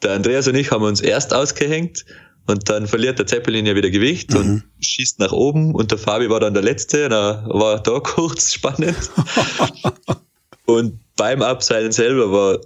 der 0.02 0.12
Andreas 0.12 0.46
und 0.46 0.54
ich 0.54 0.70
haben 0.70 0.84
uns 0.84 1.00
erst 1.00 1.32
ausgehängt 1.32 2.04
und 2.46 2.68
dann 2.68 2.86
verliert 2.86 3.18
der 3.18 3.26
Zeppelin 3.26 3.66
ja 3.66 3.74
wieder 3.76 3.90
Gewicht 3.90 4.30
mhm. 4.30 4.36
und 4.36 4.64
schießt 4.80 5.20
nach 5.20 5.32
oben 5.32 5.74
und 5.74 5.90
der 5.90 5.98
Fabi 5.98 6.28
war 6.28 6.40
dann 6.40 6.54
der 6.54 6.62
Letzte, 6.62 7.08
da 7.08 7.44
war 7.48 7.82
da 7.82 8.00
kurz 8.02 8.52
spannend. 8.52 8.96
und 10.66 10.98
beim 11.16 11.40
Abseilen 11.42 11.92
selber 11.92 12.32
war 12.32 12.58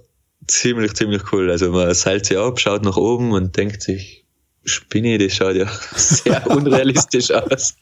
ziemlich, 0.47 0.93
ziemlich 0.95 1.31
cool. 1.31 1.51
Also 1.51 1.71
man 1.71 1.93
seilt 1.93 2.25
sich 2.25 2.37
ab, 2.37 2.59
schaut 2.59 2.83
nach 2.83 2.97
oben 2.97 3.31
und 3.31 3.55
denkt 3.55 3.81
sich, 3.81 4.25
Spinne, 4.67 5.17
das 5.17 5.33
schaut 5.33 5.55
ja 5.55 5.67
sehr 5.95 6.45
unrealistisch 6.47 7.31
aus. 7.31 7.75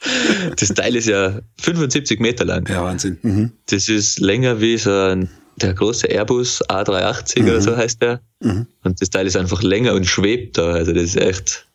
Das 0.57 0.69
Teil 0.69 0.95
ist 0.95 1.07
ja 1.07 1.39
75 1.59 2.19
Meter 2.19 2.45
lang. 2.45 2.67
Ja, 2.69 2.83
Wahnsinn. 2.83 3.17
Mhm. 3.21 3.51
Das 3.69 3.89
ist 3.89 4.19
länger 4.19 4.61
wie 4.61 4.77
so 4.77 4.91
ein, 4.91 5.29
der 5.57 5.73
große 5.73 6.07
Airbus 6.07 6.63
A380 6.69 7.41
mhm. 7.41 7.49
oder 7.49 7.61
so 7.61 7.75
heißt 7.75 8.01
der. 8.01 8.21
Mhm. 8.41 8.67
Und 8.83 9.01
das 9.01 9.09
Teil 9.09 9.25
ist 9.25 9.35
einfach 9.35 9.61
länger 9.61 9.93
und 9.93 10.05
schwebt 10.05 10.57
da. 10.57 10.73
Also 10.73 10.93
das 10.93 11.03
ist 11.03 11.17
echt 11.17 11.65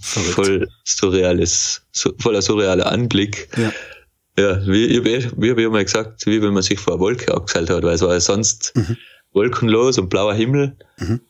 Verrückt. 0.00 0.34
voll 0.34 0.68
surreales, 0.84 1.82
voller 2.18 2.42
surrealer 2.42 2.86
Anblick. 2.90 3.48
Ja. 3.56 3.72
Ja, 4.38 4.64
wie, 4.68 5.04
wie 5.04 5.50
habe 5.50 5.62
ich 5.62 5.68
mal 5.68 5.84
gesagt, 5.84 6.24
wie 6.26 6.40
wenn 6.40 6.52
man 6.52 6.62
sich 6.62 6.78
vor 6.78 6.94
einer 6.94 7.00
Wolke 7.00 7.34
abgeseilt 7.34 7.70
hat, 7.70 7.82
weil 7.82 7.94
es 7.94 8.02
war 8.02 8.12
ja 8.12 8.20
sonst 8.20 8.72
mhm. 8.76 8.96
wolkenlos 9.32 9.98
und 9.98 10.10
blauer 10.10 10.34
Himmel. 10.34 10.76
Mhm. 10.98 11.20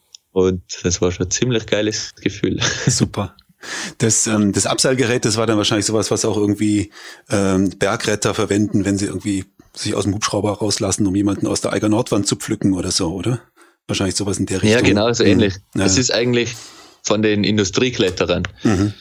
Und 0.47 0.63
das 0.83 1.01
war 1.01 1.13
schon 1.13 1.27
ein 1.27 1.31
ziemlich 1.31 1.67
geiles 1.67 2.15
Gefühl. 2.17 2.61
Super. 2.87 3.37
Das, 3.99 4.27
ähm, 4.27 4.53
das 4.53 4.67
Abseilgerät, 4.67 5.25
das 5.25 5.37
war 5.37 5.47
dann 5.47 5.57
wahrscheinlich 5.57 5.87
sowas, 5.87 6.11
was 6.11 6.25
auch 6.25 6.37
irgendwie 6.37 6.93
ähm, 7.29 7.71
Bergretter 7.71 8.33
verwenden, 8.35 8.85
wenn 8.85 8.99
sie 8.99 9.07
irgendwie 9.07 9.47
sich 9.75 9.95
aus 9.95 10.05
dem 10.05 10.15
Hubschrauber 10.15 10.53
rauslassen, 10.59 11.07
um 11.07 11.15
jemanden 11.15 11.47
aus 11.47 11.61
der 11.61 11.73
Eiger 11.73 11.89
Nordwand 11.89 12.27
zu 12.27 12.37
pflücken 12.37 12.75
oder 12.75 12.91
so, 12.91 13.13
oder? 13.13 13.41
Wahrscheinlich 13.87 14.17
sowas 14.17 14.39
in 14.39 14.47
der 14.47 14.63
Richtung. 14.63 14.81
Ja, 14.81 14.81
genau, 14.81 15.13
so 15.13 15.25
ähnlich. 15.25 15.55
Mhm. 15.55 15.81
Ja. 15.81 15.85
Das 15.85 15.99
ist 15.99 16.13
eigentlich 16.13 16.55
von 17.03 17.23
den 17.23 17.43
Industriekletterern, 17.45 18.47
mhm. 18.63 18.93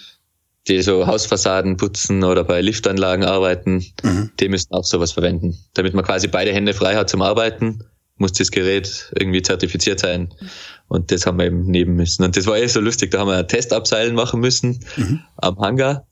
die 0.67 0.82
so 0.82 1.06
Hausfassaden 1.08 1.77
putzen 1.77 2.24
oder 2.24 2.44
bei 2.44 2.62
Liftanlagen 2.62 3.25
arbeiten, 3.25 3.86
mhm. 4.03 4.32
die 4.39 4.50
müssen 4.50 4.72
auch 4.72 4.86
sowas 4.86 5.12
verwenden. 5.12 5.58
Damit 5.74 5.94
man 5.94 6.06
quasi 6.06 6.27
beide 6.27 6.53
Hände 6.53 6.74
frei 6.74 6.96
hat 6.96 7.10
zum 7.10 7.22
Arbeiten, 7.22 7.84
muss 8.15 8.34
das 8.34 8.51
Gerät 8.51 9.12
irgendwie 9.20 9.41
zertifiziert 9.41 10.00
sein. 10.00 10.34
Und 10.88 11.12
das 11.12 11.25
haben 11.25 11.38
wir 11.38 11.46
eben 11.46 11.65
nehmen 11.65 11.96
müssen. 11.96 12.24
Und 12.24 12.38
das 12.38 12.46
war 12.46 12.58
eh 12.58 12.67
so 12.67 12.79
lustig, 12.79 13.12
da 13.12 13.20
haben 13.20 13.27
wir 13.27 13.38
ein 13.38 13.48
Testabseilen 13.48 14.15
machen 14.15 14.39
müssen 14.39 14.79
mhm. 14.96 15.22
am 15.38 15.60
Hangar. 15.60 16.08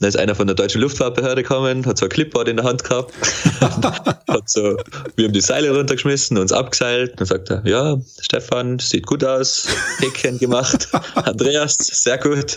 Da 0.00 0.08
ist 0.08 0.18
einer 0.18 0.34
von 0.34 0.48
der 0.48 0.56
deutschen 0.56 0.80
Luftfahrtbehörde 0.80 1.42
gekommen, 1.42 1.86
hat 1.86 1.98
so 1.98 2.06
ein 2.06 2.08
Clipboard 2.08 2.48
in 2.48 2.56
der 2.56 2.64
Hand 2.64 2.82
gehabt, 2.82 3.14
hat 3.60 4.48
so, 4.48 4.76
wir 5.14 5.26
haben 5.26 5.32
die 5.32 5.40
Seile 5.40 5.70
runtergeschmissen, 5.70 6.36
uns 6.36 6.50
abgeseilt, 6.50 7.12
dann 7.20 7.26
sagt 7.26 7.50
er, 7.50 7.62
ja, 7.64 7.96
Stefan, 8.20 8.80
sieht 8.80 9.06
gut 9.06 9.22
aus, 9.22 9.68
Häkchen 10.00 10.38
gemacht, 10.38 10.88
Andreas, 11.14 11.76
sehr 11.76 12.18
gut. 12.18 12.56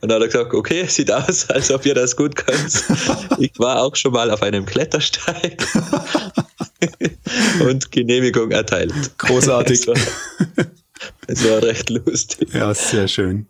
Und 0.00 0.08
dann 0.08 0.12
hat 0.12 0.22
er 0.22 0.26
gesagt, 0.28 0.54
okay, 0.54 0.86
sieht 0.86 1.10
aus, 1.10 1.50
als 1.50 1.72
ob 1.72 1.84
ihr 1.84 1.94
das 1.94 2.14
gut 2.14 2.36
könnt. 2.36 2.84
Ich 3.38 3.58
war 3.58 3.82
auch 3.82 3.96
schon 3.96 4.12
mal 4.12 4.30
auf 4.30 4.42
einem 4.42 4.64
Klettersteig 4.64 5.66
und 7.60 7.90
Genehmigung 7.90 8.52
erteilt. 8.52 8.94
Großartig. 9.18 9.88
Es 11.28 11.48
war 11.48 11.62
recht 11.62 11.90
lustig. 11.90 12.54
Ja, 12.54 12.72
sehr 12.74 13.06
schön. 13.06 13.46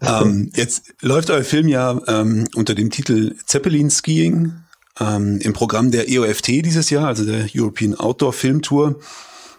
ähm, 0.00 0.50
jetzt 0.54 0.94
läuft 1.02 1.30
euer 1.30 1.44
Film 1.44 1.68
ja 1.68 2.00
ähm, 2.06 2.48
unter 2.54 2.74
dem 2.74 2.90
Titel 2.90 3.36
Zeppelin 3.44 3.90
Skiing 3.90 4.54
ähm, 4.98 5.38
im 5.40 5.52
Programm 5.52 5.90
der 5.90 6.08
EOFT 6.08 6.48
dieses 6.48 6.88
Jahr, 6.88 7.06
also 7.06 7.26
der 7.26 7.46
European 7.54 7.94
Outdoor 7.94 8.32
Film 8.32 8.62
Tour. 8.62 9.00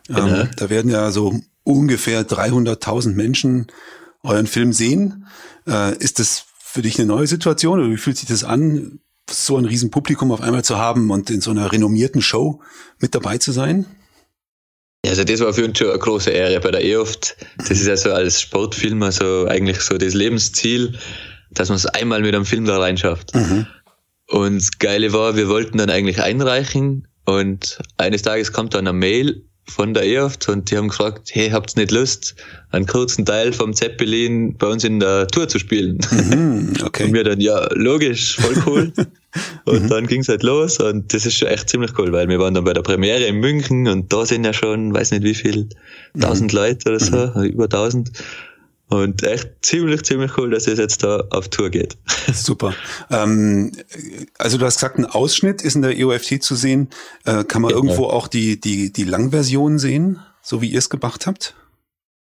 Ähm, 0.10 0.16
genau. 0.16 0.44
Da 0.58 0.70
werden 0.72 0.90
ja 0.90 1.12
so 1.12 1.40
ungefähr 1.64 2.28
300.000 2.28 3.14
Menschen 3.14 3.68
euren 4.24 4.48
Film 4.48 4.74
sehen. 4.74 5.28
Äh, 5.68 5.96
ist 5.98 6.18
das 6.18 6.46
für 6.60 6.82
dich 6.82 6.98
eine 6.98 7.08
neue 7.08 7.28
Situation 7.28 7.80
oder 7.80 7.92
wie 7.92 7.98
fühlt 7.98 8.18
sich 8.18 8.28
das 8.28 8.44
an, 8.44 9.00
so 9.30 9.58
ein 9.58 9.66
Riesenpublikum 9.66 10.32
auf 10.32 10.42
einmal 10.42 10.64
zu 10.64 10.78
haben 10.78 11.12
und 11.12 11.30
in 11.30 11.42
so 11.42 11.52
einer 11.52 11.72
renommierten 11.72 12.24
Show 12.24 12.60
mit 13.00 13.14
dabei 13.14 13.38
zu 13.38 13.52
sein? 13.52 13.86
Also 15.06 15.24
das 15.24 15.40
war 15.40 15.54
für 15.54 15.66
uns 15.66 15.78
schon 15.78 15.90
eine 15.90 16.00
große 16.00 16.30
Ehre 16.30 16.60
bei 16.60 16.72
der 16.72 16.84
EOFT. 16.84 17.36
Das 17.58 17.72
ist 17.72 17.90
also 17.90 18.14
als 18.14 18.42
Sportfilmer 18.42 19.12
so 19.12 19.48
eigentlich 19.48 19.80
so 19.82 19.98
das 19.98 20.14
Lebensziel, 20.14 20.98
dass 21.52 21.70
man 21.70 21.78
es 21.78 21.86
einmal 21.88 22.22
mit 22.22 22.36
einem 22.36 22.46
Film 22.46 22.66
da 22.66 22.78
reinschafft. 22.80 23.34
Mhm. 23.34 23.66
Und 24.28 24.58
das 24.58 24.72
Geile 24.80 25.12
war, 25.12 25.36
wir 25.36 25.50
wollten 25.50 25.78
dann 25.78 25.90
eigentlich 25.90 26.22
einreichen 26.22 27.08
und 27.26 27.80
eines 27.98 28.22
Tages 28.22 28.54
kommt 28.54 28.74
dann 28.74 28.88
eine 28.88 28.98
Mail 28.98 29.44
von 29.68 29.94
der 29.94 30.04
EOFT 30.04 30.50
und 30.50 30.72
die 30.72 30.78
haben 30.78 30.90
gefragt, 30.90 31.30
hey, 31.32 31.50
habt 31.50 31.76
ihr 31.76 31.82
nicht 31.82 31.92
Lust, 31.92 32.36
einen 32.70 32.86
kurzen 32.86 33.26
Teil 33.26 33.54
vom 33.54 33.74
Zeppelin 33.74 34.58
bei 34.58 34.68
uns 34.68 34.84
in 34.84 35.00
der 35.00 35.28
Tour 35.28 35.48
zu 35.48 35.60
spielen? 35.60 36.00
Mhm, 36.12 36.74
okay. 36.86 37.06
Und 37.06 37.14
wir 37.14 37.24
dann, 37.24 37.42
ja, 37.42 37.68
logisch, 37.74 38.38
voll 38.38 38.64
cool. 38.66 38.94
und 39.66 39.84
mhm. 39.84 39.90
dann 39.90 40.08
ging's 40.08 40.30
halt 40.30 40.44
los 40.44 40.80
und 40.80 41.14
das 41.14 41.26
ist 41.26 41.38
schon 41.38 41.48
echt 41.48 41.70
ziemlich 41.70 41.98
cool, 41.98 42.12
weil 42.12 42.28
wir 42.28 42.40
waren 42.40 42.54
dann 42.54 42.64
bei 42.64 42.74
der 42.74 42.82
Premiere 42.82 43.24
in 43.26 43.38
München 43.38 43.88
und 43.88 44.12
da 44.12 44.26
sind 44.26 44.44
ja 44.44 44.54
schon, 44.54 44.94
weiß 44.94 45.12
nicht 45.12 45.24
wie 45.24 45.36
viel, 45.36 45.70
tausend 46.20 46.54
mhm. 46.54 46.60
Leute 46.60 46.90
oder 46.90 47.00
so, 47.00 47.40
mhm. 47.40 47.46
über 47.46 47.70
tausend. 47.70 48.12
Und 48.92 49.24
echt 49.24 49.50
ziemlich, 49.62 50.04
ziemlich 50.04 50.38
cool, 50.38 50.50
dass 50.50 50.68
es 50.68 50.78
jetzt 50.78 51.02
da 51.02 51.24
auf 51.30 51.48
Tour 51.48 51.70
geht. 51.70 51.98
Super. 52.34 52.76
Ähm, 53.10 53.72
also 54.38 54.58
du 54.58 54.66
hast 54.66 54.76
gesagt, 54.76 54.98
ein 54.98 55.06
Ausschnitt 55.06 55.62
ist 55.62 55.76
in 55.76 55.82
der 55.82 55.98
EOFT 55.98 56.44
zu 56.44 56.56
sehen. 56.56 56.90
Äh, 57.24 57.46
kann 57.46 57.62
man 57.62 57.72
ja, 57.72 57.78
irgendwo 57.78 58.08
auch 58.08 58.28
die, 58.28 58.60
die, 58.60 58.92
die 58.92 59.06
Langversion 59.06 59.80
sehen, 59.80 60.20
so 60.42 60.62
wie 60.62 60.70
ihr 60.70 60.80
es 60.80 60.90
gemacht 60.90 61.26
habt? 61.26 61.56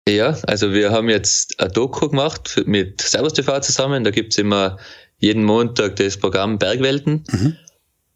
Ja, 0.09 0.37
also 0.45 0.73
wir 0.73 0.93
haben 0.93 1.09
jetzt 1.09 1.59
ein 1.59 1.73
Doku 1.73 2.09
gemacht 2.09 2.63
mit 2.65 3.01
Servus 3.03 3.33
TV 3.35 3.59
zusammen. 3.61 4.05
Da 4.05 4.11
gibt's 4.11 4.39
immer 4.39 4.79
jeden 5.23 5.45
Montag 5.45 5.97
das 5.97 6.19
Programm 6.19 6.59
Bergwelten. 6.59 7.25
Mhm. 7.31 7.57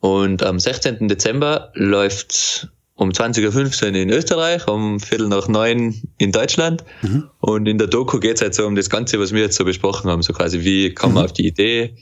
Und 0.01 0.43
am 0.43 0.59
16. 0.59 1.09
Dezember 1.09 1.71
läuft 1.75 2.69
um 2.97 3.11
20.15 3.11 3.91
Uhr 3.91 3.95
in 3.95 4.11
Österreich, 4.11 4.67
um 4.67 4.99
Viertel 4.99 5.29
nach 5.29 5.49
neun 5.49 6.03
in 6.19 6.33
Deutschland. 6.33 6.85
Mhm. 7.03 7.31
Und 7.39 7.67
in 7.67 7.79
der 7.79 7.87
Doku 7.87 8.19
geht 8.19 8.37
es 8.37 8.43
halt 8.43 8.55
so 8.55 8.67
um 8.67 8.75
das 8.75 8.91
Ganze, 8.91 9.21
was 9.21 9.33
wir 9.33 9.41
jetzt 9.41 9.57
so 9.57 9.65
besprochen 9.65 10.11
haben. 10.11 10.23
So 10.23 10.33
quasi, 10.33 10.65
wie 10.65 10.93
kommt 10.93 11.15
man 11.15 11.23
mhm. 11.23 11.27
auf 11.27 11.33
die 11.33 11.47
Idee? 11.47 11.97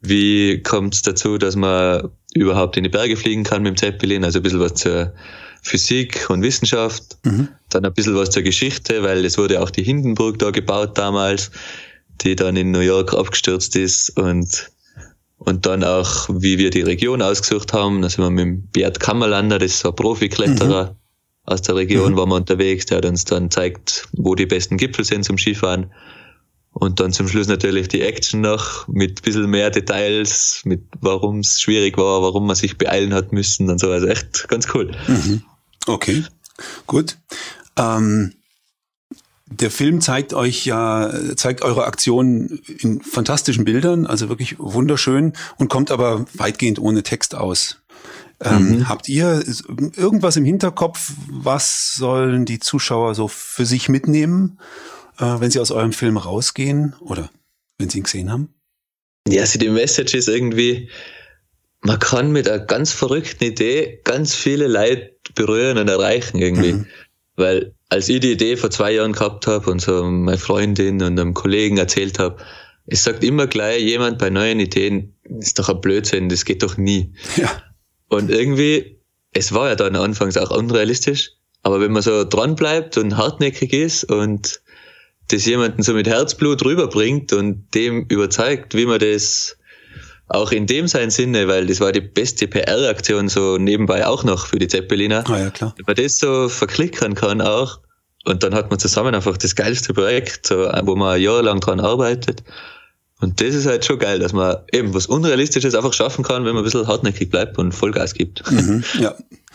Wie 0.00 0.62
kommt 0.62 0.94
es 0.94 1.02
dazu, 1.02 1.38
dass 1.38 1.56
man 1.56 2.10
überhaupt 2.32 2.76
in 2.76 2.84
die 2.84 2.90
Berge 2.90 3.16
fliegen 3.16 3.42
kann 3.42 3.62
mit 3.62 3.70
dem 3.70 3.76
Zeppelin? 3.76 4.24
Also 4.24 4.38
ein 4.38 4.42
bisschen 4.42 4.60
was 4.60 4.74
zur 4.74 5.12
Physik 5.62 6.30
und 6.30 6.42
Wissenschaft. 6.42 7.18
Mhm. 7.24 7.48
Dann 7.70 7.84
ein 7.84 7.92
bisschen 7.92 8.14
was 8.14 8.30
zur 8.30 8.42
Geschichte, 8.42 9.02
weil 9.02 9.24
es 9.24 9.38
wurde 9.38 9.60
auch 9.60 9.70
die 9.70 9.82
Hindenburg 9.82 10.38
da 10.38 10.50
gebaut 10.50 10.96
damals, 10.96 11.50
die 12.22 12.36
dann 12.36 12.56
in 12.56 12.70
New 12.70 12.80
York 12.80 13.14
abgestürzt 13.14 13.76
ist. 13.76 14.10
Und 14.10 14.70
und 15.38 15.66
dann 15.66 15.84
auch, 15.84 16.28
wie 16.30 16.58
wir 16.58 16.70
die 16.70 16.80
Region 16.80 17.22
ausgesucht 17.22 17.72
haben. 17.72 18.02
Da 18.02 18.08
sind 18.08 18.24
wir 18.24 18.30
mit 18.30 18.44
dem 18.44 18.62
Bert 18.68 19.00
Kammerlander, 19.00 19.58
das 19.58 19.72
ist 19.72 19.78
so 19.80 19.90
ein 19.90 19.96
Profikletterer 19.96 20.90
mhm. 20.90 20.96
aus 21.44 21.62
der 21.62 21.76
Region, 21.76 22.12
mhm. 22.12 22.16
waren 22.16 22.28
wir 22.30 22.36
unterwegs. 22.36 22.86
Der 22.86 22.98
hat 22.98 23.06
uns 23.06 23.24
dann 23.24 23.50
zeigt, 23.50 24.08
wo 24.12 24.34
die 24.34 24.46
besten 24.46 24.76
Gipfel 24.76 25.04
sind 25.04 25.24
zum 25.24 25.38
Skifahren. 25.38 25.92
Und 26.72 27.00
dann 27.00 27.12
zum 27.12 27.26
Schluss 27.26 27.48
natürlich 27.48 27.88
die 27.88 28.02
Action 28.02 28.42
noch 28.42 28.86
mit 28.86 29.20
ein 29.20 29.22
bisschen 29.22 29.48
mehr 29.48 29.70
Details, 29.70 30.60
mit 30.64 30.82
warum 31.00 31.40
es 31.40 31.60
schwierig 31.60 31.96
war, 31.96 32.20
warum 32.20 32.46
man 32.46 32.56
sich 32.56 32.76
beeilen 32.76 33.14
hat 33.14 33.32
müssen 33.32 33.70
und 33.70 33.78
so. 33.78 33.90
Also 33.90 34.08
echt 34.08 34.46
ganz 34.48 34.66
cool. 34.74 34.92
Mhm. 35.06 35.42
Okay, 35.86 36.24
gut. 36.86 37.16
Ähm, 37.78 38.34
der 39.46 39.70
Film 39.70 40.00
zeigt 40.00 40.34
euch 40.34 40.66
ja, 40.66 41.12
zeigt 41.36 41.62
eure 41.62 41.84
Aktion 41.84 42.60
in 42.80 43.00
fantastischen 43.00 43.64
Bildern, 43.64 44.06
also 44.06 44.28
wirklich 44.28 44.56
wunderschön 44.58 45.34
und 45.56 45.68
kommt 45.68 45.90
aber 45.90 46.26
weitgehend 46.34 46.78
ohne 46.80 47.02
Text 47.02 47.34
aus. 47.34 47.80
Ähm, 48.40 48.70
mhm. 48.70 48.88
Habt 48.88 49.08
ihr 49.08 49.44
irgendwas 49.96 50.36
im 50.36 50.44
Hinterkopf? 50.44 51.12
Was 51.28 51.94
sollen 51.94 52.44
die 52.44 52.58
Zuschauer 52.58 53.14
so 53.14 53.28
für 53.28 53.64
sich 53.64 53.88
mitnehmen, 53.88 54.58
äh, 55.18 55.40
wenn 55.40 55.50
sie 55.50 55.60
aus 55.60 55.70
eurem 55.70 55.92
Film 55.92 56.16
rausgehen 56.16 56.94
oder 57.00 57.30
wenn 57.78 57.88
sie 57.88 57.98
ihn 57.98 58.04
gesehen 58.04 58.30
haben? 58.30 58.54
Ja, 59.28 59.42
also 59.42 59.58
die 59.58 59.70
Message 59.70 60.14
ist 60.14 60.28
irgendwie, 60.28 60.90
man 61.80 61.98
kann 61.98 62.32
mit 62.32 62.48
einer 62.48 62.64
ganz 62.64 62.92
verrückten 62.92 63.44
Idee 63.44 64.00
ganz 64.04 64.34
viele 64.34 64.66
Leute 64.66 65.16
berühren 65.34 65.78
und 65.78 65.88
erreichen 65.88 66.38
irgendwie. 66.38 66.72
Mhm. 66.74 66.86
Weil 67.36 67.75
als 67.88 68.08
ich 68.08 68.20
die 68.20 68.32
Idee 68.32 68.56
vor 68.56 68.70
zwei 68.70 68.92
Jahren 68.92 69.12
gehabt 69.12 69.46
habe 69.46 69.70
und 69.70 69.80
so 69.80 70.04
meine 70.04 70.38
Freundin 70.38 71.02
und 71.02 71.18
einem 71.18 71.34
Kollegen 71.34 71.78
erzählt 71.78 72.18
habe, 72.18 72.36
es 72.86 73.04
sagt 73.04 73.24
immer 73.24 73.46
gleich 73.46 73.82
jemand 73.82 74.18
bei 74.18 74.30
neuen 74.30 74.60
Ideen, 74.60 75.14
ist 75.40 75.58
doch 75.58 75.68
ein 75.68 75.80
Blödsinn, 75.80 76.28
das 76.28 76.44
geht 76.44 76.62
doch 76.62 76.76
nie. 76.76 77.12
Ja. 77.36 77.62
Und 78.08 78.30
irgendwie, 78.30 79.00
es 79.32 79.52
war 79.52 79.68
ja 79.68 79.74
dann 79.74 79.96
anfangs 79.96 80.36
auch 80.36 80.50
unrealistisch, 80.50 81.32
aber 81.62 81.80
wenn 81.80 81.92
man 81.92 82.02
so 82.02 82.24
dran 82.24 82.54
bleibt 82.54 82.96
und 82.96 83.16
hartnäckig 83.16 83.72
ist 83.72 84.04
und 84.04 84.60
das 85.28 85.44
jemanden 85.46 85.82
so 85.82 85.94
mit 85.94 86.06
Herzblut 86.06 86.64
rüberbringt 86.64 87.32
und 87.32 87.74
dem 87.74 88.06
überzeugt, 88.08 88.74
wie 88.76 88.86
man 88.86 89.00
das 89.00 89.58
auch 90.28 90.50
in 90.50 90.66
dem 90.66 90.88
sein 90.88 91.10
Sinne, 91.10 91.46
weil 91.48 91.66
das 91.66 91.80
war 91.80 91.92
die 91.92 92.00
beste 92.00 92.48
PR-Aktion 92.48 93.28
so 93.28 93.58
nebenbei 93.58 94.06
auch 94.06 94.24
noch 94.24 94.46
für 94.46 94.58
die 94.58 94.68
Zeppeliner. 94.68 95.24
Ah 95.28 95.38
ja, 95.38 95.50
klar. 95.50 95.74
Wenn 95.76 95.84
man 95.86 95.96
das 95.96 96.18
so 96.18 96.48
verklickern 96.48 97.14
kann 97.14 97.40
auch 97.40 97.78
und 98.24 98.42
dann 98.42 98.54
hat 98.54 98.70
man 98.70 98.78
zusammen 98.78 99.14
einfach 99.14 99.36
das 99.36 99.54
geilste 99.54 99.94
Projekt, 99.94 100.48
so, 100.48 100.68
wo 100.82 100.96
man 100.96 101.20
jahrelang 101.20 101.60
dran 101.60 101.78
arbeitet. 101.78 102.42
Und 103.20 103.40
das 103.40 103.54
ist 103.54 103.66
halt 103.66 103.84
schon 103.84 103.98
geil, 103.98 104.18
dass 104.18 104.32
man 104.32 104.56
eben 104.72 104.92
was 104.92 105.06
Unrealistisches 105.06 105.74
einfach 105.74 105.94
schaffen 105.94 106.22
kann, 106.22 106.44
wenn 106.44 106.54
man 106.54 106.62
ein 106.62 106.64
bisschen 106.64 106.86
hartnäckig 106.86 107.30
bleibt 107.30 107.56
und 107.56 107.72
Vollgas 107.72 108.12
gibt. 108.12 108.50
Mhm, 108.50 108.84
ja. 109.00 109.14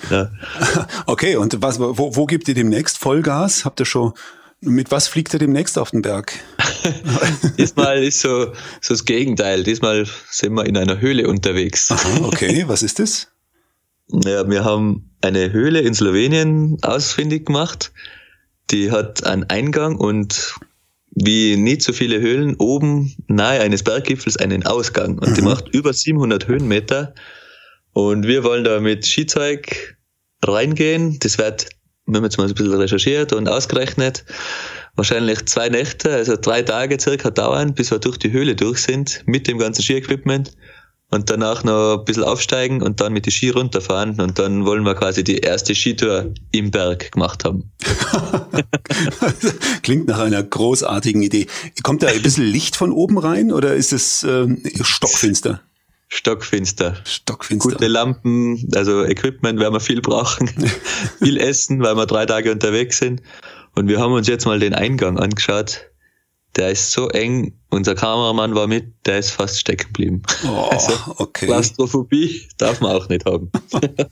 ja. 0.09 0.31
Okay, 1.05 1.35
und 1.35 1.61
was, 1.61 1.79
wo, 1.79 2.15
wo 2.15 2.25
gibt 2.25 2.47
ihr 2.47 2.55
demnächst 2.55 2.97
Vollgas? 2.97 3.65
Habt 3.65 3.79
ihr 3.79 3.85
schon 3.85 4.13
mit 4.61 4.91
was 4.91 5.07
fliegt 5.07 5.33
er 5.33 5.39
demnächst 5.39 5.77
auf 5.77 5.91
den 5.91 6.01
Berg? 6.01 6.33
Diesmal 7.57 8.03
ist 8.03 8.19
so, 8.19 8.53
so 8.79 8.93
das 8.93 9.05
Gegenteil. 9.05 9.63
Diesmal 9.63 10.07
sind 10.29 10.53
wir 10.53 10.65
in 10.65 10.77
einer 10.77 10.99
Höhle 10.99 11.27
unterwegs. 11.27 11.91
Aha, 11.91 12.25
okay, 12.25 12.63
was 12.67 12.83
ist 12.83 12.99
das? 12.99 13.27
Ja, 14.07 14.47
wir 14.49 14.63
haben 14.63 15.09
eine 15.21 15.51
Höhle 15.51 15.79
in 15.81 15.93
Slowenien 15.93 16.77
ausfindig 16.81 17.47
gemacht. 17.47 17.91
Die 18.69 18.91
hat 18.91 19.23
einen 19.25 19.45
Eingang 19.49 19.95
und 19.95 20.55
wie 21.11 21.57
nicht 21.57 21.81
so 21.81 21.91
viele 21.91 22.21
Höhlen 22.21 22.55
oben 22.55 23.15
nahe 23.27 23.61
eines 23.61 23.83
Berggipfels 23.83 24.37
einen 24.37 24.65
Ausgang. 24.65 25.17
Und 25.17 25.31
mhm. 25.31 25.35
die 25.35 25.41
macht 25.41 25.69
über 25.69 25.93
700 25.93 26.47
Höhenmeter. 26.47 27.13
Und 27.93 28.27
wir 28.27 28.43
wollen 28.43 28.63
da 28.63 28.79
mit 28.79 29.05
Skizeug 29.05 29.97
reingehen. 30.43 31.19
Das 31.19 31.37
wird 31.37 31.69
wir 32.11 32.17
haben 32.17 32.25
jetzt 32.25 32.37
mal 32.37 32.47
ein 32.47 32.53
bisschen 32.53 32.73
recherchiert 32.73 33.33
und 33.33 33.47
ausgerechnet, 33.47 34.25
wahrscheinlich 34.95 35.45
zwei 35.45 35.69
Nächte, 35.69 36.11
also 36.11 36.35
drei 36.39 36.61
Tage 36.61 36.99
circa 36.99 37.29
dauern, 37.29 37.73
bis 37.73 37.91
wir 37.91 37.99
durch 37.99 38.17
die 38.17 38.31
Höhle 38.31 38.55
durch 38.55 38.79
sind, 38.79 39.23
mit 39.25 39.47
dem 39.47 39.57
ganzen 39.57 39.81
Ski-Equipment 39.81 40.51
und 41.11 41.29
danach 41.29 41.63
noch 41.63 41.99
ein 41.99 42.05
bisschen 42.05 42.23
aufsteigen 42.23 42.81
und 42.81 43.01
dann 43.01 43.13
mit 43.13 43.25
die 43.25 43.31
Ski 43.31 43.49
runterfahren 43.49 44.19
und 44.19 44.39
dann 44.39 44.65
wollen 44.65 44.83
wir 44.83 44.95
quasi 44.95 45.23
die 45.23 45.39
erste 45.39 45.75
Skitour 45.75 46.33
im 46.51 46.71
Berg 46.71 47.11
gemacht 47.11 47.43
haben. 47.43 47.71
Klingt 49.83 50.07
nach 50.07 50.19
einer 50.19 50.41
großartigen 50.41 51.21
Idee. 51.21 51.47
Kommt 51.83 52.01
da 52.01 52.07
ein 52.07 52.21
bisschen 52.21 52.45
Licht 52.45 52.77
von 52.77 52.91
oben 52.91 53.17
rein 53.17 53.51
oder 53.51 53.75
ist 53.75 53.93
es 53.93 54.23
äh, 54.23 54.47
stockfinster? 54.81 55.61
Stockfinster. 56.13 56.97
Stockfinster. 57.05 57.69
Gute 57.69 57.87
Lampen, 57.87 58.69
also 58.75 59.05
Equipment 59.05 59.59
werden 59.59 59.73
wir 59.73 59.79
viel 59.79 60.01
brauchen. 60.01 60.49
viel 61.19 61.37
essen, 61.37 61.81
weil 61.81 61.95
wir 61.95 62.05
drei 62.05 62.25
Tage 62.25 62.51
unterwegs 62.51 62.97
sind. 62.97 63.21
Und 63.75 63.87
wir 63.87 64.01
haben 64.01 64.11
uns 64.11 64.27
jetzt 64.27 64.45
mal 64.45 64.59
den 64.59 64.73
Eingang 64.73 65.17
angeschaut. 65.17 65.89
Der 66.57 66.69
ist 66.69 66.91
so 66.91 67.07
eng. 67.07 67.57
Unser 67.69 67.95
Kameramann 67.95 68.55
war 68.55 68.67
mit, 68.67 68.93
der 69.05 69.19
ist 69.19 69.31
fast 69.31 69.57
stecken 69.57 69.87
geblieben. 69.87 70.21
Oh, 70.43 70.67
also, 70.69 70.93
okay. 71.15 71.45
Klaustrophobie 71.45 72.41
darf 72.57 72.81
man 72.81 72.91
auch 72.91 73.07
nicht 73.07 73.25
haben. 73.25 73.49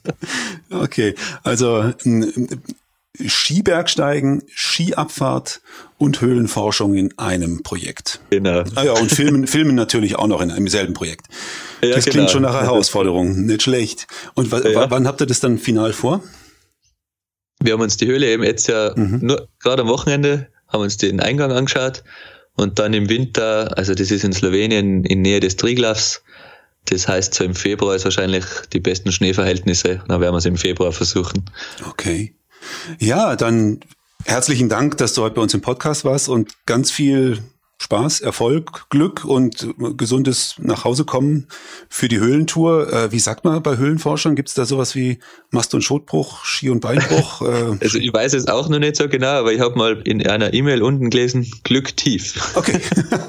okay, 0.71 1.15
also 1.43 1.91
Skibergsteigen, 3.27 4.43
Skiabfahrt 4.53 5.61
und 5.97 6.21
Höhlenforschung 6.21 6.95
in 6.95 7.17
einem 7.17 7.63
Projekt. 7.63 8.21
Genau. 8.29 8.63
Ah 8.75 8.83
ja, 8.83 8.93
und 8.93 9.11
Filmen, 9.15 9.47
Filmen 9.47 9.75
natürlich 9.75 10.15
auch 10.15 10.27
noch 10.27 10.41
in 10.41 10.51
einem 10.51 10.67
selben 10.67 10.93
Projekt. 10.93 11.27
Ja, 11.81 11.95
das 11.95 12.05
genau. 12.05 12.13
klingt 12.13 12.31
schon 12.31 12.43
nach 12.43 12.55
einer 12.55 12.63
Herausforderung, 12.63 13.45
nicht 13.45 13.63
schlecht. 13.63 14.07
Und 14.35 14.51
ja. 14.51 14.89
wann 14.89 15.07
habt 15.07 15.21
ihr 15.21 15.27
das 15.27 15.39
dann 15.39 15.57
final 15.57 15.93
vor? 15.93 16.23
Wir 17.61 17.73
haben 17.73 17.81
uns 17.81 17.97
die 17.97 18.07
Höhle 18.07 18.27
eben 18.27 18.43
jetzt 18.43 18.67
ja 18.67 18.93
mhm. 18.95 19.19
nur 19.21 19.47
gerade 19.59 19.81
am 19.81 19.89
Wochenende 19.89 20.47
haben 20.69 20.81
uns 20.81 20.97
den 20.97 21.19
Eingang 21.19 21.51
angeschaut 21.51 22.03
und 22.53 22.79
dann 22.79 22.93
im 22.93 23.09
Winter, 23.09 23.77
also 23.77 23.95
das 23.95 24.11
ist 24.11 24.23
in 24.23 24.31
Slowenien 24.31 25.03
in 25.03 25.21
Nähe 25.21 25.39
des 25.39 25.57
Triglavs, 25.57 26.21
das 26.85 27.07
heißt, 27.07 27.33
so 27.33 27.43
im 27.43 27.55
Februar 27.55 27.95
ist 27.95 28.05
wahrscheinlich 28.05 28.45
die 28.73 28.79
besten 28.79 29.11
Schneeverhältnisse. 29.11 30.01
Dann 30.07 30.21
werden 30.21 30.33
wir 30.33 30.37
es 30.37 30.45
im 30.45 30.57
Februar 30.57 30.91
versuchen. 30.91 31.45
Okay. 31.87 32.33
Ja, 32.99 33.35
dann 33.35 33.79
herzlichen 34.25 34.69
Dank, 34.69 34.97
dass 34.97 35.13
du 35.13 35.21
heute 35.21 35.35
bei 35.35 35.41
uns 35.41 35.53
im 35.53 35.61
Podcast 35.61 36.05
warst 36.05 36.29
und 36.29 36.53
ganz 36.65 36.91
viel 36.91 37.39
Spaß, 37.81 38.19
Erfolg, 38.19 38.89
Glück 38.89 39.23
und 39.23 39.73
gesundes 39.97 40.55
Nachhausekommen 40.59 41.47
für 41.87 42.09
die 42.09 42.19
Höhlentour. 42.19 42.91
Äh, 42.91 43.11
wie 43.13 43.19
sagt 43.19 43.45
man 43.45 43.63
bei 43.63 43.77
Höhlenforschern? 43.77 44.35
Gibt 44.35 44.49
es 44.49 44.55
da 44.55 44.65
sowas 44.65 44.95
wie 44.95 45.19
Mast- 45.51 45.73
und 45.73 45.81
Schotbruch, 45.81 46.43
Ski- 46.43 46.69
und 46.69 46.81
Beinbruch? 46.81 47.41
Äh, 47.49 47.77
also 47.81 47.97
ich 47.97 48.13
weiß 48.13 48.33
es 48.33 48.47
auch 48.47 48.67
noch 48.67 48.79
nicht 48.79 48.97
so 48.97 49.07
genau, 49.07 49.27
aber 49.27 49.53
ich 49.53 49.61
habe 49.61 49.77
mal 49.77 50.01
in 50.03 50.25
einer 50.27 50.53
E-Mail 50.53 50.83
unten 50.83 51.09
gelesen, 51.09 51.49
Glück 51.63 51.95
tief. 51.95 52.53
Okay. 52.55 52.79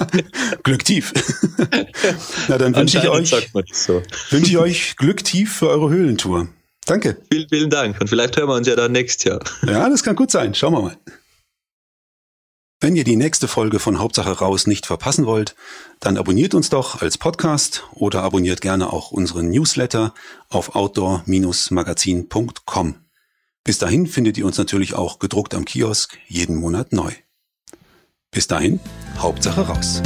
Glück 0.65 0.85
tief. 0.85 1.13
Na, 2.49 2.59
dann 2.59 2.75
wünsche 2.75 2.99
ich 2.99 3.09
euch, 3.09 3.31
so. 3.73 4.03
wünsche 4.31 4.51
ich 4.51 4.59
euch 4.59 4.97
Glück 4.97 5.23
tief 5.23 5.55
für 5.55 5.69
eure 5.69 5.91
Höhlentour. 5.91 6.49
Danke. 6.91 7.17
Vielen, 7.31 7.49
vielen 7.49 7.71
Dank. 7.71 8.01
Und 8.01 8.09
vielleicht 8.09 8.37
hören 8.37 8.49
wir 8.49 8.57
uns 8.57 8.67
ja 8.67 8.75
dann 8.75 8.91
nächstes 8.91 9.23
Jahr. 9.23 9.39
Ja, 9.65 9.89
das 9.89 10.03
kann 10.03 10.17
gut 10.17 10.33
sein. 10.33 10.55
Schauen 10.55 10.73
wir 10.73 10.83
mal. 10.83 10.97
Wenn 12.81 12.97
ihr 12.97 13.05
die 13.05 13.15
nächste 13.15 13.47
Folge 13.47 13.79
von 13.79 14.01
Hauptsache 14.01 14.33
raus 14.33 14.67
nicht 14.67 14.87
verpassen 14.87 15.25
wollt, 15.25 15.55
dann 16.01 16.17
abonniert 16.17 16.53
uns 16.53 16.69
doch 16.69 17.01
als 17.01 17.17
Podcast 17.17 17.85
oder 17.93 18.25
abonniert 18.25 18.61
gerne 18.61 18.93
auch 18.93 19.13
unseren 19.13 19.51
Newsletter 19.51 20.15
auf 20.49 20.75
outdoor-magazin.com. 20.75 22.97
Bis 23.63 23.79
dahin 23.79 24.09
findet 24.09 24.37
ihr 24.37 24.47
uns 24.47 24.59
natürlich 24.59 24.95
auch 24.95 25.21
gedruckt 25.21 25.55
am 25.55 25.65
Kiosk 25.65 26.19
jeden 26.27 26.57
Monat 26.57 26.93
neu. 26.93 27.13
Bis 28.33 28.49
dahin, 28.49 28.81
Hauptsache 29.17 29.61
raus. 29.61 30.03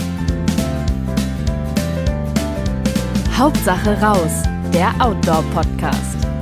Hauptsache 3.33 3.99
raus, 4.03 4.42
der 4.75 4.94
Outdoor-Podcast. 5.01 6.34